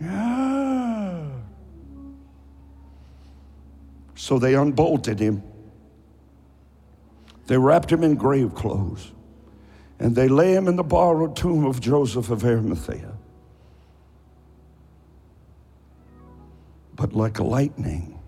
Yeah. 0.00 1.30
So 4.14 4.38
they 4.38 4.54
unbolted 4.54 5.18
him. 5.18 5.42
They 7.46 7.58
wrapped 7.58 7.92
him 7.92 8.02
in 8.02 8.14
grave 8.14 8.54
clothes 8.54 9.12
and 9.98 10.16
they 10.16 10.28
lay 10.28 10.54
him 10.54 10.66
in 10.66 10.76
the 10.76 10.82
borrowed 10.82 11.36
tomb 11.36 11.64
of 11.64 11.80
Joseph 11.80 12.30
of 12.30 12.44
Arimathea. 12.44 13.12
But 16.96 17.12
like 17.12 17.38
lightning 17.40 18.18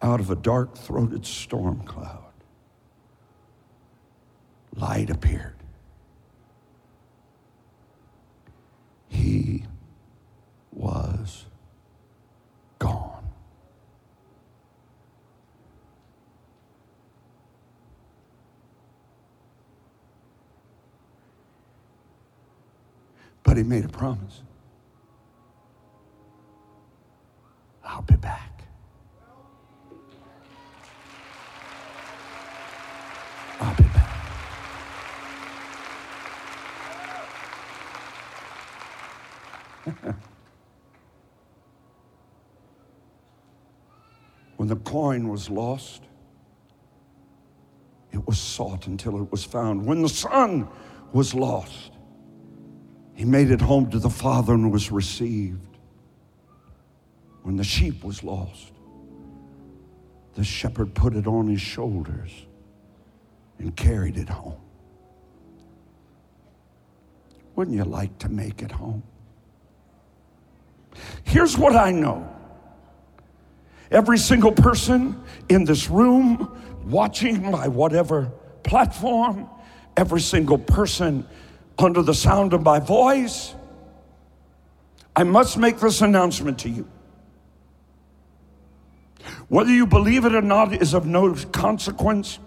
out 0.00 0.20
of 0.20 0.30
a 0.30 0.36
dark 0.36 0.76
throated 0.76 1.26
storm 1.26 1.82
cloud, 1.84 2.32
light 4.74 5.10
appeared. 5.10 5.56
He 9.08 9.64
was 10.72 11.44
gone. 12.78 13.11
But 23.42 23.56
he 23.56 23.62
made 23.62 23.84
a 23.84 23.88
promise. 23.88 24.42
I'll 27.84 28.02
be 28.02 28.16
back. 28.16 28.64
I'll 33.60 33.74
be 33.76 33.82
back. 33.84 34.08
when 44.56 44.68
the 44.68 44.76
coin 44.76 45.28
was 45.28 45.50
lost, 45.50 46.02
it 48.12 48.26
was 48.26 48.38
sought 48.38 48.86
until 48.86 49.20
it 49.20 49.30
was 49.32 49.44
found. 49.44 49.84
When 49.84 50.02
the 50.02 50.08
son 50.08 50.68
was 51.12 51.34
lost, 51.34 51.91
he 53.22 53.28
made 53.28 53.52
it 53.52 53.60
home 53.60 53.88
to 53.88 54.00
the 54.00 54.10
Father 54.10 54.52
and 54.52 54.72
was 54.72 54.90
received. 54.90 55.78
When 57.44 57.56
the 57.56 57.62
sheep 57.62 58.02
was 58.02 58.24
lost, 58.24 58.72
the 60.34 60.42
shepherd 60.42 60.92
put 60.92 61.14
it 61.14 61.28
on 61.28 61.46
his 61.46 61.60
shoulders 61.60 62.32
and 63.60 63.76
carried 63.76 64.16
it 64.16 64.28
home. 64.28 64.60
Wouldn't 67.54 67.76
you 67.76 67.84
like 67.84 68.18
to 68.18 68.28
make 68.28 68.60
it 68.60 68.72
home? 68.72 69.04
Here's 71.22 71.56
what 71.56 71.76
I 71.76 71.92
know 71.92 72.28
every 73.92 74.18
single 74.18 74.50
person 74.50 75.22
in 75.48 75.64
this 75.64 75.88
room, 75.88 76.60
watching 76.86 77.52
by 77.52 77.68
whatever 77.68 78.32
platform, 78.64 79.48
every 79.96 80.20
single 80.20 80.58
person 80.58 81.24
under 81.78 82.02
the 82.02 82.14
sound 82.14 82.52
of 82.52 82.62
my 82.62 82.78
voice, 82.78 83.54
I 85.14 85.24
must 85.24 85.58
make 85.58 85.78
this 85.78 86.00
announcement 86.00 86.58
to 86.60 86.68
you. 86.68 86.88
Whether 89.48 89.70
you 89.70 89.86
believe 89.86 90.24
it 90.24 90.34
or 90.34 90.42
not 90.42 90.72
is 90.80 90.94
of 90.94 91.06
no 91.06 91.34
consequence 91.34 92.38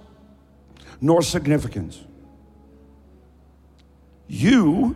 nor 1.00 1.22
significance. 1.22 2.04
You 4.28 4.96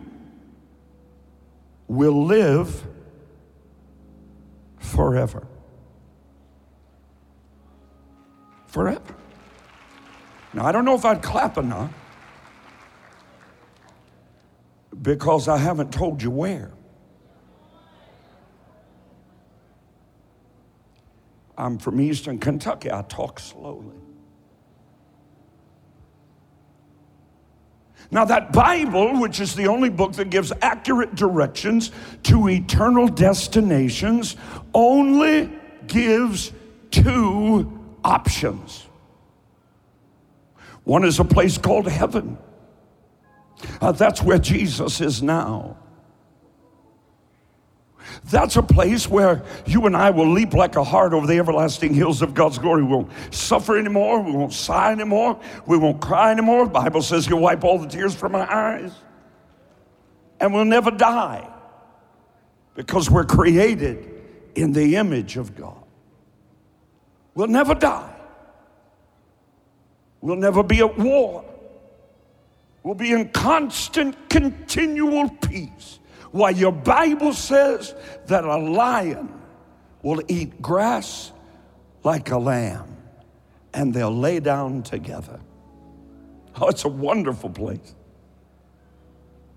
will 1.86 2.24
live 2.24 2.84
forever. 4.78 5.46
Forever. 8.66 9.14
Now, 10.52 10.66
I 10.66 10.72
don't 10.72 10.84
know 10.84 10.94
if 10.94 11.04
I'd 11.04 11.22
clap 11.22 11.56
or 11.56 11.62
not 11.62 11.90
because 15.00 15.48
I 15.48 15.56
haven't 15.56 15.92
told 15.92 16.22
you 16.22 16.30
where. 16.30 16.72
I'm 21.56 21.78
from 21.78 22.00
Eastern 22.00 22.38
Kentucky. 22.38 22.90
I 22.90 23.02
talk 23.02 23.38
slowly. 23.38 23.96
Now, 28.10 28.24
that 28.24 28.52
Bible, 28.52 29.20
which 29.20 29.40
is 29.40 29.54
the 29.54 29.68
only 29.68 29.88
book 29.88 30.14
that 30.14 30.30
gives 30.30 30.52
accurate 30.62 31.14
directions 31.14 31.92
to 32.24 32.48
eternal 32.48 33.06
destinations, 33.06 34.36
only 34.74 35.52
gives 35.86 36.52
two 36.90 37.78
options. 38.02 38.86
One 40.84 41.04
is 41.04 41.20
a 41.20 41.24
place 41.24 41.56
called 41.56 41.86
heaven. 41.86 42.36
Uh, 43.80 43.92
that's 43.92 44.22
where 44.22 44.38
Jesus 44.38 45.00
is 45.00 45.22
now. 45.22 45.76
That's 48.24 48.56
a 48.56 48.62
place 48.62 49.08
where 49.08 49.42
you 49.66 49.86
and 49.86 49.96
I 49.96 50.10
will 50.10 50.30
leap 50.30 50.52
like 50.52 50.76
a 50.76 50.84
hart 50.84 51.12
over 51.12 51.26
the 51.26 51.38
everlasting 51.38 51.94
hills 51.94 52.22
of 52.22 52.34
God's 52.34 52.58
glory. 52.58 52.82
We 52.82 52.92
won't 52.92 53.10
suffer 53.32 53.78
anymore. 53.78 54.20
We 54.22 54.32
won't 54.32 54.52
sigh 54.52 54.92
anymore. 54.92 55.40
We 55.66 55.78
won't 55.78 56.00
cry 56.00 56.30
anymore. 56.30 56.64
The 56.66 56.72
Bible 56.72 57.02
says 57.02 57.26
He'll 57.26 57.38
wipe 57.38 57.64
all 57.64 57.78
the 57.78 57.88
tears 57.88 58.14
from 58.14 58.34
our 58.34 58.50
eyes. 58.50 58.92
And 60.38 60.54
we'll 60.54 60.64
never 60.64 60.90
die 60.90 61.48
because 62.74 63.10
we're 63.10 63.24
created 63.24 64.08
in 64.54 64.72
the 64.72 64.96
image 64.96 65.36
of 65.36 65.54
God. 65.54 65.84
We'll 67.34 67.48
never 67.48 67.74
die. 67.74 68.14
We'll 70.20 70.36
never 70.36 70.62
be 70.62 70.80
at 70.80 70.98
war. 70.98 71.44
We'll 72.82 72.94
be 72.94 73.12
in 73.12 73.28
constant, 73.30 74.30
continual 74.30 75.28
peace. 75.28 75.98
Why, 76.30 76.50
your 76.50 76.72
Bible 76.72 77.32
says 77.32 77.94
that 78.26 78.44
a 78.44 78.56
lion 78.56 79.28
will 80.02 80.22
eat 80.28 80.62
grass 80.62 81.32
like 82.04 82.30
a 82.30 82.38
lamb 82.38 82.96
and 83.74 83.92
they'll 83.92 84.16
lay 84.16 84.40
down 84.40 84.82
together. 84.82 85.40
Oh, 86.60 86.68
it's 86.68 86.84
a 86.84 86.88
wonderful 86.88 87.50
place. 87.50 87.94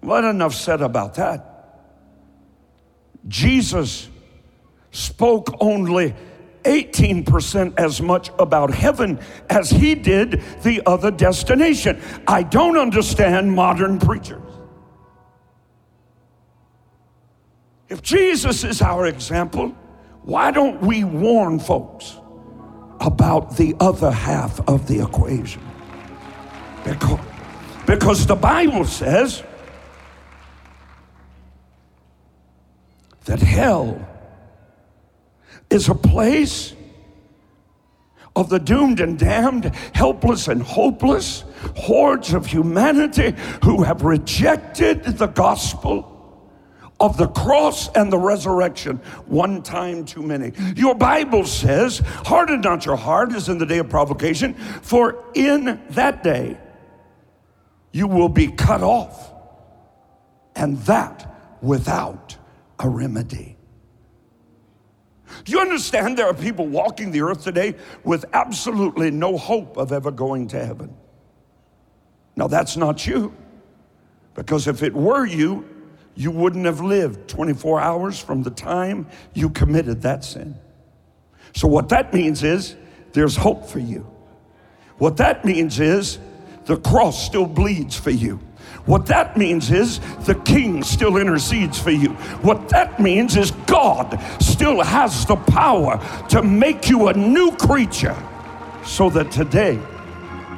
What 0.02 0.24
enough 0.24 0.54
said 0.54 0.82
about 0.82 1.16
that. 1.16 1.50
Jesus 3.28 4.10
spoke 4.92 5.56
only 5.62 6.14
18% 6.64 7.80
as 7.80 8.02
much 8.02 8.30
about 8.40 8.74
heaven 8.74 9.20
as 9.50 9.70
he 9.70 9.96
did 9.96 10.42
the 10.64 10.82
other 10.86 11.12
destination. 11.12 12.02
I 12.28 12.44
don't 12.44 12.78
understand 12.78 13.54
modern 13.54 14.00
preachers. 14.00 14.42
If 17.90 18.02
Jesus 18.02 18.64
is 18.64 18.82
our 18.82 19.06
example, 19.06 19.70
why 20.24 20.52
don't 20.52 20.82
we 20.82 21.04
warn 21.04 21.60
folks 21.60 22.18
about 23.00 23.58
the 23.58 23.76
other 23.80 24.10
half 24.10 24.60
of 24.68 24.88
the 24.88 25.04
equation? 25.04 25.62
Because, 26.84 27.20
because 27.86 28.26
the 28.26 28.36
Bible 28.36 28.86
says 28.86 29.44
that 33.26 33.40
hell 33.40 34.06
is 35.74 35.90
a 35.90 35.96
place 35.96 36.74
of 38.36 38.50
the 38.50 38.60
doomed 38.60 39.00
and 39.00 39.18
damned, 39.20 39.66
helpless 39.94 40.48
and 40.48 40.62
hopeless, 40.62 41.44
hordes 41.76 42.34
of 42.34 42.46
humanity 42.46 43.34
who 43.64 43.84
have 43.84 44.04
rejected 44.04 45.04
the 45.04 45.28
gospel 45.28 46.10
of 47.00 47.18
the 47.18 47.28
cross 47.28 47.90
and 47.96 48.12
the 48.12 48.18
resurrection 48.18 48.98
one 49.26 49.62
time 49.62 50.06
too 50.06 50.22
many. 50.22 50.52
Your 50.76 50.96
Bible 50.96 51.46
says, 51.46 52.00
Harden 52.00 52.62
not 52.62 52.86
your 52.86 52.96
heart 52.96 53.34
as 53.34 53.50
in 53.50 53.58
the 53.58 53.66
day 53.66 53.80
of 53.80 53.90
provocation, 53.90 54.54
for 54.54 55.24
in 55.34 55.82
that 55.90 56.24
day 56.24 56.58
you 57.92 58.08
will 58.08 58.30
be 58.30 58.48
cut 58.48 58.82
off, 58.82 59.32
and 60.56 60.78
that 60.80 61.58
without 61.62 62.38
a 62.80 62.90
remedy. 62.90 63.53
Do 65.44 65.52
you 65.52 65.60
understand 65.60 66.18
there 66.18 66.28
are 66.28 66.34
people 66.34 66.68
walking 66.68 67.12
the 67.12 67.22
earth 67.22 67.44
today 67.44 67.76
with 68.04 68.26
absolutely 68.34 69.12
no 69.12 69.38
hope 69.38 69.78
of 69.78 69.92
ever 69.92 70.12
going 70.12 70.48
to 70.50 70.66
heaven? 70.66 70.96
Now, 72.36 72.48
that's 72.48 72.78
not 72.78 73.06
you. 73.06 73.36
Because 74.36 74.68
if 74.68 74.82
it 74.82 74.94
were 74.94 75.26
you, 75.26 75.70
you 76.16 76.32
wouldn't 76.32 76.66
have 76.66 76.80
lived 76.80 77.28
24 77.28 77.80
hours 77.80 78.20
from 78.20 78.44
the 78.44 78.52
time 78.52 79.08
you 79.34 79.50
committed 79.50 80.02
that 80.04 80.24
sin. 80.24 80.58
So, 81.56 81.68
what 81.68 81.90
that 81.90 82.14
means 82.14 82.44
is 82.44 82.76
there's 83.14 83.36
hope 83.36 83.68
for 83.68 83.80
you. 83.80 84.10
What 84.98 85.18
that 85.18 85.46
means 85.46 85.80
is 85.80 86.20
the 86.66 86.78
cross 86.78 87.24
still 87.24 87.46
bleeds 87.46 87.96
for 87.96 88.12
you. 88.12 88.40
What 88.86 89.06
that 89.06 89.38
means 89.38 89.72
is 89.72 90.00
the 90.26 90.36
king 90.36 90.84
still 90.84 91.18
intercedes 91.18 91.80
for 91.80 91.92
you. 91.92 92.10
What 92.42 92.68
that 92.70 93.00
means 93.00 93.38
is 93.38 93.52
God 93.66 94.20
still 94.42 94.82
has 94.82 95.26
the 95.26 95.38
power 95.38 96.02
to 96.30 96.44
make 96.44 96.90
you 96.90 97.08
a 97.08 97.14
new 97.14 97.56
creature 97.56 98.18
so 98.84 99.10
that 99.12 99.32
today 99.32 99.80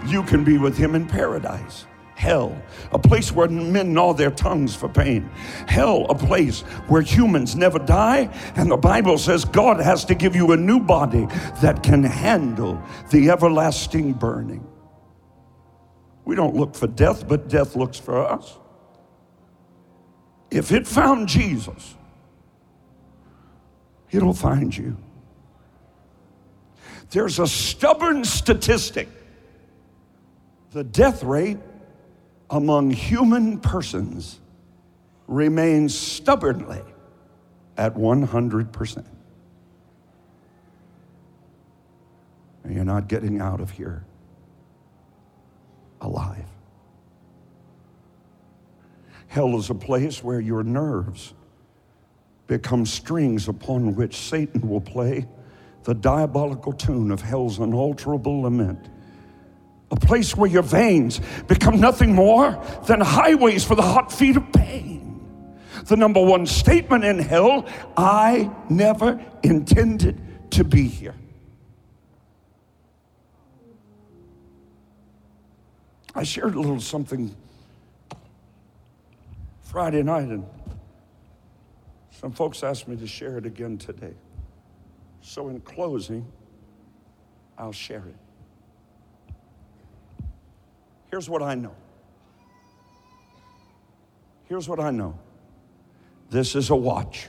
you 0.08 0.24
can 0.24 0.44
be 0.44 0.58
with 0.58 0.76
him 0.76 0.96
in 0.96 1.06
paradise. 1.06 1.86
Hell, 2.16 2.60
a 2.92 2.98
place 2.98 3.32
where 3.32 3.48
men 3.48 3.94
gnaw 3.94 4.14
their 4.14 4.32
tongues 4.32 4.74
for 4.74 4.88
pain. 4.88 5.30
Hell, 5.68 6.06
a 6.10 6.16
place 6.16 6.62
where 6.88 7.02
humans 7.02 7.56
never 7.56 7.78
die. 7.78 8.30
And 8.56 8.72
the 8.72 8.78
Bible 8.78 9.18
says 9.18 9.44
God 9.46 9.82
has 9.82 10.06
to 10.06 10.16
give 10.16 10.36
you 10.36 10.54
a 10.54 10.58
new 10.58 10.80
body 10.80 11.28
that 11.62 11.84
can 11.84 12.04
handle 12.04 12.82
the 13.12 13.30
everlasting 13.30 14.14
burning. 14.14 14.66
We 16.26 16.36
don't 16.36 16.56
look 16.56 16.76
for 16.76 16.88
death, 16.88 17.28
but 17.28 17.48
death 17.48 17.76
looks 17.76 18.00
for 18.00 18.26
us. 18.26 18.58
If 20.52 20.72
it 20.72 20.88
found 20.88 21.28
Jesus, 21.28 21.96
it'll 24.12 24.34
find 24.34 24.76
you. 24.76 24.98
There's 27.12 27.40
a 27.40 27.48
stubborn 27.48 28.26
statistic 28.26 29.08
the 30.76 30.84
death 30.84 31.24
rate 31.24 31.60
among 32.50 32.92
human 32.92 33.62
persons 33.62 34.42
remains 35.26 35.98
stubbornly 35.98 36.82
at 37.78 37.96
100%. 37.96 39.06
And 42.66 42.76
you're 42.76 42.84
not 42.84 43.08
getting 43.08 43.40
out 43.40 43.62
of 43.62 43.72
here 43.72 44.04
alive. 46.02 46.46
Hell 49.28 49.58
is 49.58 49.70
a 49.70 49.76
place 49.76 50.24
where 50.24 50.40
your 50.40 50.64
nerves 50.64 51.34
become 52.48 52.86
strings 52.86 53.48
upon 53.48 53.96
which 53.96 54.16
Satan 54.16 54.70
will 54.70 54.82
play 54.82 55.28
the 55.84 55.94
diabolical 55.94 56.74
tune 56.74 57.12
of 57.12 57.22
hell's 57.22 57.60
unalterable 57.60 58.42
lament. 58.42 58.90
A 59.92 59.96
place 59.96 60.36
where 60.36 60.50
your 60.50 60.64
veins 60.64 61.22
become 61.48 61.80
nothing 61.80 62.14
more 62.14 62.62
than 62.88 63.02
highways 63.02 63.64
for 63.64 63.76
the 63.76 63.84
hot 63.84 64.12
feet 64.12 64.36
of 64.36 64.52
pain. 64.52 65.22
The 65.86 65.96
number 65.96 66.24
one 66.24 66.48
statement 66.48 67.04
in 67.04 67.20
hell 67.20 67.68
I 67.96 68.50
never 68.70 69.24
intended 69.44 70.52
to 70.52 70.64
be 70.64 70.88
here. 70.88 71.16
I 76.18 76.24
shared 76.24 76.56
a 76.56 76.60
little 76.60 76.80
something 76.80 77.36
Friday 79.64 80.02
night, 80.02 80.30
and 80.30 80.46
some 82.10 82.32
folks 82.32 82.64
asked 82.64 82.88
me 82.88 82.96
to 82.96 83.06
share 83.06 83.38
it 83.38 83.46
again 83.46 83.78
today. 83.78 84.14
So, 85.22 85.50
in 85.50 85.60
closing, 85.60 86.26
I'll 87.58 87.74
share 87.74 88.04
it. 88.08 88.16
Here's 91.12 91.30
what 91.30 91.42
I 91.42 91.56
know. 91.56 91.76
Here's 94.46 94.70
what 94.70 94.80
I 94.80 94.92
know. 94.92 95.20
This 96.30 96.56
is 96.56 96.70
a 96.70 96.76
watch. 96.76 97.28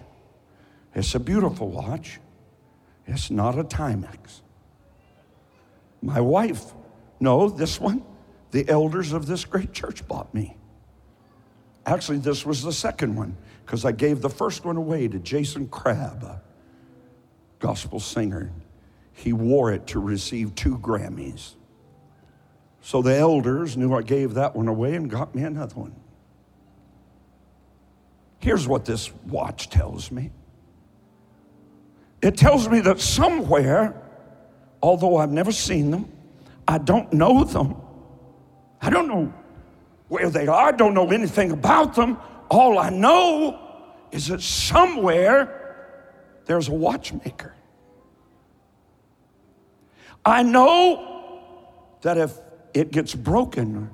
It's 0.94 1.12
a 1.16 1.20
beautiful 1.20 1.68
watch. 1.70 2.20
It's 3.04 3.32
not 3.32 3.58
a 3.58 3.64
Timex. 3.64 4.42
My 6.02 6.20
wife, 6.20 6.72
no, 7.18 7.48
this 7.48 7.80
one 7.80 8.04
the 8.56 8.66
elders 8.70 9.12
of 9.12 9.26
this 9.26 9.44
great 9.44 9.74
church 9.74 10.08
bought 10.08 10.32
me. 10.32 10.56
Actually, 11.84 12.16
this 12.16 12.46
was 12.46 12.62
the 12.62 12.72
second 12.72 13.14
one 13.14 13.36
because 13.66 13.84
I 13.84 13.92
gave 13.92 14.22
the 14.22 14.30
first 14.30 14.64
one 14.64 14.78
away 14.78 15.08
to 15.08 15.18
Jason 15.18 15.68
Crabb, 15.68 16.22
a 16.22 16.40
gospel 17.58 18.00
singer. 18.00 18.50
He 19.12 19.34
wore 19.34 19.72
it 19.72 19.86
to 19.88 20.00
receive 20.00 20.54
two 20.54 20.78
Grammys. 20.78 21.52
So 22.80 23.02
the 23.02 23.14
elders 23.14 23.76
knew 23.76 23.92
I 23.92 24.00
gave 24.00 24.32
that 24.34 24.56
one 24.56 24.68
away 24.68 24.94
and 24.94 25.10
got 25.10 25.34
me 25.34 25.42
another 25.42 25.74
one. 25.74 25.94
Here's 28.38 28.66
what 28.66 28.86
this 28.86 29.12
watch 29.26 29.68
tells 29.68 30.10
me 30.10 30.30
it 32.22 32.38
tells 32.38 32.70
me 32.70 32.80
that 32.80 33.00
somewhere, 33.00 34.02
although 34.82 35.18
I've 35.18 35.30
never 35.30 35.52
seen 35.52 35.90
them, 35.90 36.10
I 36.66 36.78
don't 36.78 37.12
know 37.12 37.44
them, 37.44 37.76
I 38.80 38.90
don't 38.90 39.08
know 39.08 39.32
where 40.08 40.30
they 40.30 40.46
are, 40.46 40.68
I 40.68 40.72
don't 40.72 40.94
know 40.94 41.10
anything 41.10 41.50
about 41.50 41.94
them. 41.94 42.18
All 42.48 42.78
I 42.78 42.90
know 42.90 43.58
is 44.12 44.28
that 44.28 44.40
somewhere 44.40 45.96
there's 46.46 46.68
a 46.68 46.72
watchmaker. 46.72 47.54
I 50.24 50.42
know 50.42 51.70
that 52.02 52.18
if 52.18 52.38
it 52.74 52.90
gets 52.90 53.14
broken, 53.14 53.90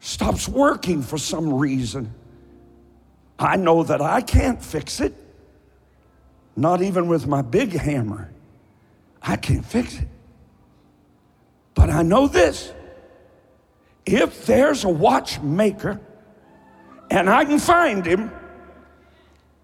stops 0.00 0.48
working 0.48 1.02
for 1.02 1.18
some 1.18 1.54
reason, 1.54 2.14
I 3.38 3.56
know 3.56 3.82
that 3.82 4.00
I 4.00 4.22
can't 4.22 4.62
fix 4.62 5.00
it, 5.00 5.14
not 6.56 6.80
even 6.80 7.06
with 7.06 7.26
my 7.26 7.42
big 7.42 7.72
hammer. 7.72 8.32
I 9.20 9.36
can't 9.36 9.64
fix 9.64 9.98
it. 9.98 10.08
But 11.74 11.90
I 11.90 12.02
know 12.02 12.28
this 12.28 12.72
if 14.06 14.46
there's 14.46 14.84
a 14.84 14.88
watchmaker 14.88 16.00
and 17.10 17.28
I 17.28 17.44
can 17.44 17.58
find 17.58 18.06
him, 18.06 18.30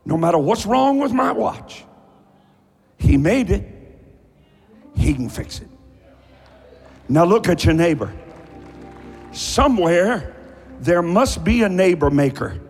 no 0.05 0.16
matter 0.16 0.38
what's 0.38 0.66
wrong 0.66 0.99
with 0.99 1.12
my 1.12 1.30
watch, 1.30 1.84
he 2.99 3.16
made 3.16 3.51
it, 3.51 3.68
he 4.97 5.14
can 5.14 5.28
fix 5.28 5.61
it. 5.61 5.68
Now 7.09 7.24
look 7.24 7.49
at 7.49 7.64
your 7.64 7.74
neighbor. 7.74 8.12
Somewhere 9.32 10.34
there 10.80 11.03
must 11.03 11.45
be 11.45 11.62
a 11.62 11.68
neighbor 11.68 12.11
maker. 12.11 12.61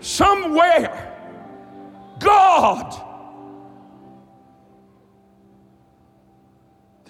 Somewhere, 0.00 1.14
God, 2.18 3.02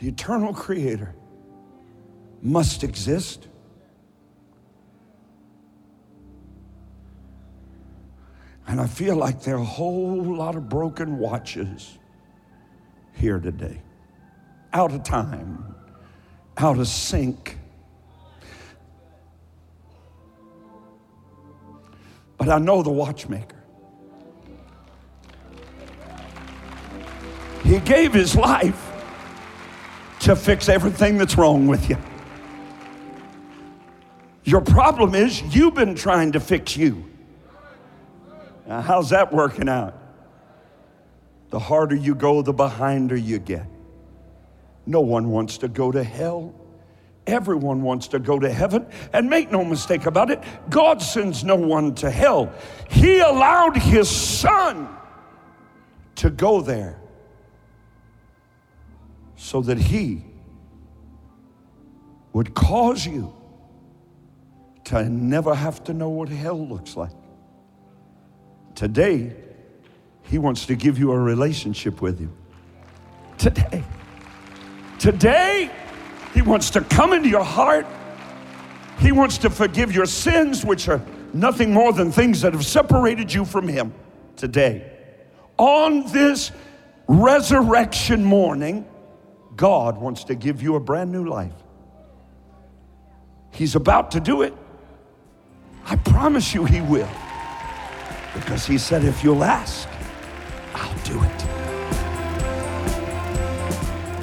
the 0.01 0.09
eternal 0.09 0.53
creator, 0.53 1.15
must 2.47 2.85
exist. 2.85 3.49
And 8.67 8.81
I 8.81 8.87
feel 8.87 9.17
like 9.17 9.43
there 9.43 9.57
are 9.57 9.61
a 9.61 9.65
whole 9.65 10.23
lot 10.23 10.57
of 10.57 10.69
broken 10.69 11.19
watches 11.19 11.99
here 13.13 13.39
today, 13.39 13.81
out 14.73 14.93
of 14.93 15.03
time, 15.03 15.75
out 16.57 16.79
of 16.79 16.89
sync. 16.89 17.59
but 22.39 22.49
I 22.49 22.59
know 22.59 22.83
the 22.83 22.91
watchmaker. 22.91 23.57
He 27.65 27.81
gave 27.81 28.13
his 28.13 28.37
life 28.37 28.93
to 30.21 30.37
fix 30.37 30.69
everything 30.69 31.19
that's 31.19 31.37
wrong 31.37 31.67
with 31.67 31.91
you. 31.91 31.97
Your 34.47 34.61
problem 34.61 35.17
is 35.17 35.43
you've 35.55 35.75
been 35.75 35.97
trying 35.97 36.33
to 36.33 36.41
fix 36.41 36.77
you. 36.77 37.05
Now, 38.69 38.81
how's 38.81 39.11
that 39.11 39.33
working 39.33 39.69
out? 39.69 39.99
The 41.51 41.59
harder 41.59 41.97
you 41.97 42.15
go, 42.15 42.43
the 42.43 42.53
behinder 42.53 43.17
you 43.17 43.41
get. 43.41 43.67
No 44.87 45.01
one 45.01 45.31
wants 45.31 45.59
to 45.59 45.69
go 45.69 45.91
to 45.91 46.03
hell. 46.03 46.55
Everyone 47.27 47.83
wants 47.83 48.07
to 48.09 48.21
go 48.21 48.39
to 48.39 48.49
heaven. 48.49 48.87
And 49.13 49.29
make 49.29 49.51
no 49.51 49.65
mistake 49.65 50.07
about 50.07 50.31
it, 50.31 50.41
God 50.71 51.03
sends 51.03 51.43
no 51.43 51.57
one 51.57 51.97
to 51.97 52.09
hell. 52.09 52.53
He 52.89 53.19
allowed 53.19 53.77
His 53.77 54.09
Son 54.09 54.89
to 56.17 56.31
go 56.31 56.61
there 56.61 57.01
so 59.35 59.61
that 59.63 59.77
He 59.77 60.25
would 62.33 62.55
cause 62.55 63.05
you 63.05 63.36
to 64.87 65.09
never 65.09 65.55
have 65.55 65.83
to 65.85 65.93
know 65.93 66.09
what 66.09 66.29
hell 66.29 66.67
looks 66.67 66.97
like. 66.97 67.11
Today, 68.77 69.35
He 70.23 70.39
wants 70.39 70.67
to 70.67 70.77
give 70.77 70.99
you 70.99 71.11
a 71.13 71.19
relationship 71.19 72.01
with 72.01 72.21
you. 72.21 72.33
Today. 73.37 73.83
Today, 74.99 75.71
He 76.35 76.43
wants 76.43 76.71
to 76.71 76.83
come 76.83 77.13
into 77.13 77.29
your 77.29 77.45
heart. 77.45 77.87
He 79.01 79.11
wants 79.11 79.39
to 79.39 79.51
forgive 79.51 79.93
your 79.93 80.07
sins, 80.07 80.65
which 80.65 80.89
are 80.89 81.03
nothing 81.33 81.73
more 81.73 81.93
than 81.93 82.13
things 82.13 82.41
that 82.43 82.53
have 82.53 82.65
separated 82.65 83.33
you 83.33 83.45
from 83.45 83.67
Him 83.67 83.93
today. 84.37 84.93
On 85.59 86.07
this 86.13 86.53
resurrection 87.09 88.23
morning, 88.23 88.87
God 89.57 89.99
wants 89.99 90.25
to 90.25 90.37
give 90.37 90.63
you 90.63 90.77
a 90.77 90.81
brand 90.81 91.11
new 91.11 91.29
life. 91.29 91.53
He's 93.51 93.75
about 93.75 94.13
to 94.13 94.21
do 94.21 94.43
it. 94.43 94.55
I 95.89 95.97
promise 95.97 96.53
you, 96.53 96.65
He 96.65 96.81
will. 96.81 97.09
Because 98.35 98.67
He 98.67 98.79
said, 98.79 99.05
if 99.05 99.23
you'll 99.23 99.45
ask, 99.45 99.89
I'll 100.75 100.99
do 101.05 101.23
it. 101.23 101.43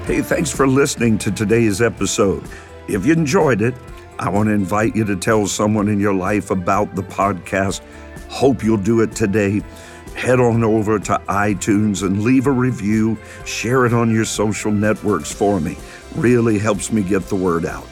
Hey, 0.06 0.22
thanks 0.22 0.52
for 0.52 0.68
listening 0.68 1.18
to 1.20 1.32
today's 1.32 1.82
episode. 1.82 2.44
If 2.90 3.06
you 3.06 3.14
enjoyed 3.14 3.62
it, 3.62 3.74
I 4.20 4.28
want 4.30 4.48
to 4.50 4.54
invite 4.54 4.96
you 4.96 5.06
to 5.06 5.16
tell 5.16 5.48
someone 5.48 5.88
in 5.88 6.00
your 6.00 6.14
life 6.14 6.52
about 6.52 6.96
the 6.96 7.04
podcast. 7.04 7.82
Hope 8.30 8.64
you'll 8.64 8.78
do 8.78 9.02
it 9.02 9.16
today. 9.16 9.62
Head 10.16 10.40
on 10.40 10.64
over 10.64 11.00
to 11.00 11.22
iTunes 11.30 12.04
and 12.04 12.24
leave 12.24 12.48
a 12.48 12.52
review. 12.52 13.18
Share 13.46 13.86
it 13.86 13.94
on 13.94 14.12
your 14.12 14.26
social 14.26 14.72
networks 14.72 15.32
for 15.32 15.60
me. 15.60 15.78
Really 16.16 16.60
helps 16.60 16.92
me 16.92 17.02
get 17.02 17.24
the 17.24 17.36
word 17.36 17.66
out. 17.66 17.88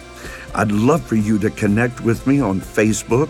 I'd 0.53 0.72
love 0.72 1.01
for 1.01 1.15
you 1.15 1.39
to 1.39 1.49
connect 1.49 2.01
with 2.01 2.28
me 2.28 2.41
on 2.41 2.59
Facebook, 2.59 3.30